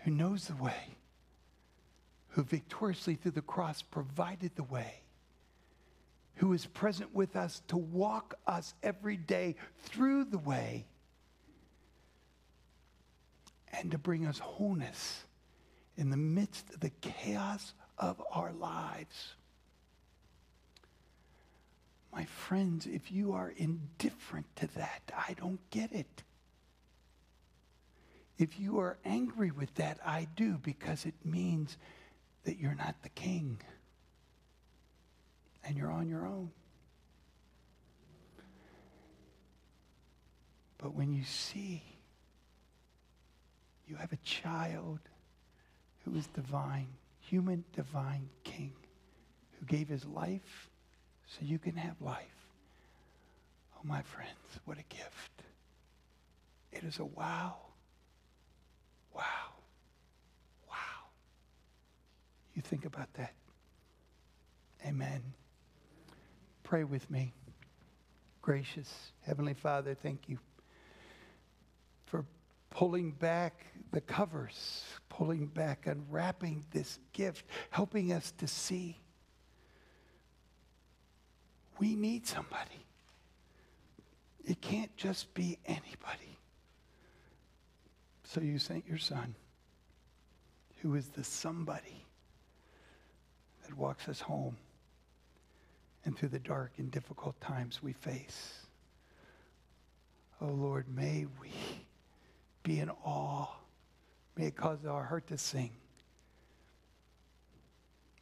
who 0.01 0.11
knows 0.11 0.49
the 0.49 0.63
way, 0.63 0.99
who 2.29 2.43
victoriously 2.43 3.15
through 3.15 3.31
the 3.31 3.41
cross 3.41 3.81
provided 3.81 4.51
the 4.57 4.65
way, 4.65 5.01
who 6.41 6.55
is 6.55 6.65
present 6.65 7.15
with 7.15 7.37
us 7.37 7.61
to 7.69 7.77
walk 7.77 8.35
us 8.47 8.73
every 8.83 9.19
day 9.19 9.55
through 9.83 10.25
the 10.25 10.39
way 10.39 10.87
and 13.79 13.91
to 13.91 13.99
bring 13.99 14.27
us 14.27 14.39
wholeness 14.39 15.25
in 15.99 16.09
the 16.09 16.17
midst 16.17 16.71
of 16.71 16.81
the 16.81 16.89
chaos 17.03 17.75
of 17.99 18.23
our 18.33 18.55
lives. 18.55 19.35
My 22.11 22.25
friends, 22.25 22.87
if 22.87 23.13
you 23.13 23.35
are 23.35 23.53
indifferent 23.55 24.47
to 24.57 24.67
that, 24.79 25.03
I 25.15 25.35
don't 25.35 25.61
get 25.69 25.93
it. 25.93 26.23
If 28.39 28.59
you 28.59 28.79
are 28.79 28.97
angry 29.05 29.51
with 29.51 29.75
that, 29.75 29.99
I 30.07 30.27
do, 30.37 30.57
because 30.57 31.05
it 31.05 31.17
means 31.23 31.77
that 32.45 32.57
you're 32.57 32.75
not 32.75 33.03
the 33.03 33.11
king 33.11 33.61
and 35.65 35.77
you're 35.77 35.91
on 35.91 36.09
your 36.09 36.27
own. 36.27 36.51
But 40.79 40.95
when 40.95 41.13
you 41.13 41.25
see 41.25 41.83
you 43.87 43.97
have 43.97 44.13
a 44.13 44.19
child 44.19 45.01
who 46.05 46.17
is 46.17 46.27
divine, 46.29 46.87
human 47.19 47.65
divine 47.75 48.29
king, 48.45 48.73
who 49.59 49.67
gave 49.67 49.89
his 49.89 50.07
life 50.07 50.71
so 51.27 51.39
you 51.43 51.59
can 51.59 51.75
have 51.75 52.01
life. 52.01 52.49
Oh, 53.77 53.81
my 53.85 54.03
friends, 54.03 54.31
what 54.65 54.79
a 54.79 54.95
gift. 54.95 55.43
It 56.73 56.85
is 56.85 57.01
a 57.01 57.05
wow. 57.05 57.57
Wow. 59.13 59.23
Wow. 60.69 61.09
You 62.55 62.63
think 62.63 62.85
about 62.85 63.13
that. 63.15 63.35
Amen. 64.87 65.23
Pray 66.71 66.85
with 66.85 67.11
me. 67.11 67.33
Gracious 68.43 69.11
Heavenly 69.23 69.55
Father, 69.55 69.93
thank 69.93 70.29
you 70.29 70.39
for 72.07 72.25
pulling 72.71 73.11
back 73.11 73.67
the 73.91 74.01
covers, 74.01 74.85
pulling 75.09 75.47
back, 75.47 75.89
unwrapping 75.89 76.65
this 76.71 77.01
gift, 77.13 77.45
helping 77.71 78.13
us 78.13 78.33
to 78.39 78.47
see. 78.47 78.97
We 81.81 81.97
need 81.97 82.25
somebody. 82.25 82.87
It 84.45 84.61
can't 84.61 84.97
just 84.97 85.35
be 85.35 85.59
anybody. 85.67 86.39
So 88.23 88.41
you 88.41 88.61
sent 88.61 88.87
your 88.87 88.99
son, 88.99 89.35
who 90.83 90.95
is 90.95 91.09
the 91.09 91.25
somebody 91.25 92.07
that 93.67 93.77
walks 93.77 94.09
us 94.09 94.21
home 94.21 94.57
and 96.05 96.17
through 96.17 96.31
the 96.31 96.39
dark 96.39 96.73
and 96.79 96.91
difficult 96.91 97.41
times 97.41 97.83
we 97.83 97.93
face. 97.93 98.67
Oh 100.41 100.47
Lord, 100.47 100.87
may 100.95 101.27
we 101.41 101.51
be 102.63 102.81
in 102.81 102.91
awe. 103.05 103.49
May 104.37 104.47
it 104.47 104.57
cause 104.57 104.85
our 104.87 105.05
heart 105.05 105.27
to 105.29 105.39
sing. 105.39 105.71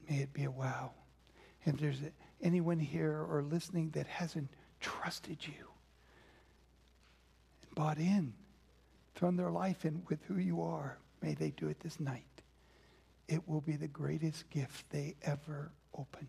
May 0.08 0.18
it 0.18 0.32
be 0.32 0.44
a 0.44 0.50
wow. 0.50 0.90
If 1.64 1.78
there's 1.78 2.00
anyone 2.42 2.78
here 2.78 3.24
or 3.28 3.42
listening 3.42 3.90
that 3.90 4.06
hasn't 4.06 4.48
trusted 4.80 5.38
you 5.46 5.68
and 7.62 7.74
bought 7.74 7.98
in, 7.98 8.32
thrown 9.14 9.36
their 9.36 9.50
life 9.50 9.84
in 9.84 10.02
with 10.08 10.18
who 10.26 10.38
you 10.38 10.62
are, 10.62 10.98
may 11.22 11.34
they 11.34 11.50
do 11.50 11.68
it 11.68 11.80
this 11.80 12.00
night. 12.00 12.24
It 13.28 13.46
will 13.46 13.60
be 13.60 13.76
the 13.76 13.88
greatest 13.88 14.48
gift 14.50 14.90
they 14.90 15.14
ever 15.22 15.70
open. 15.96 16.28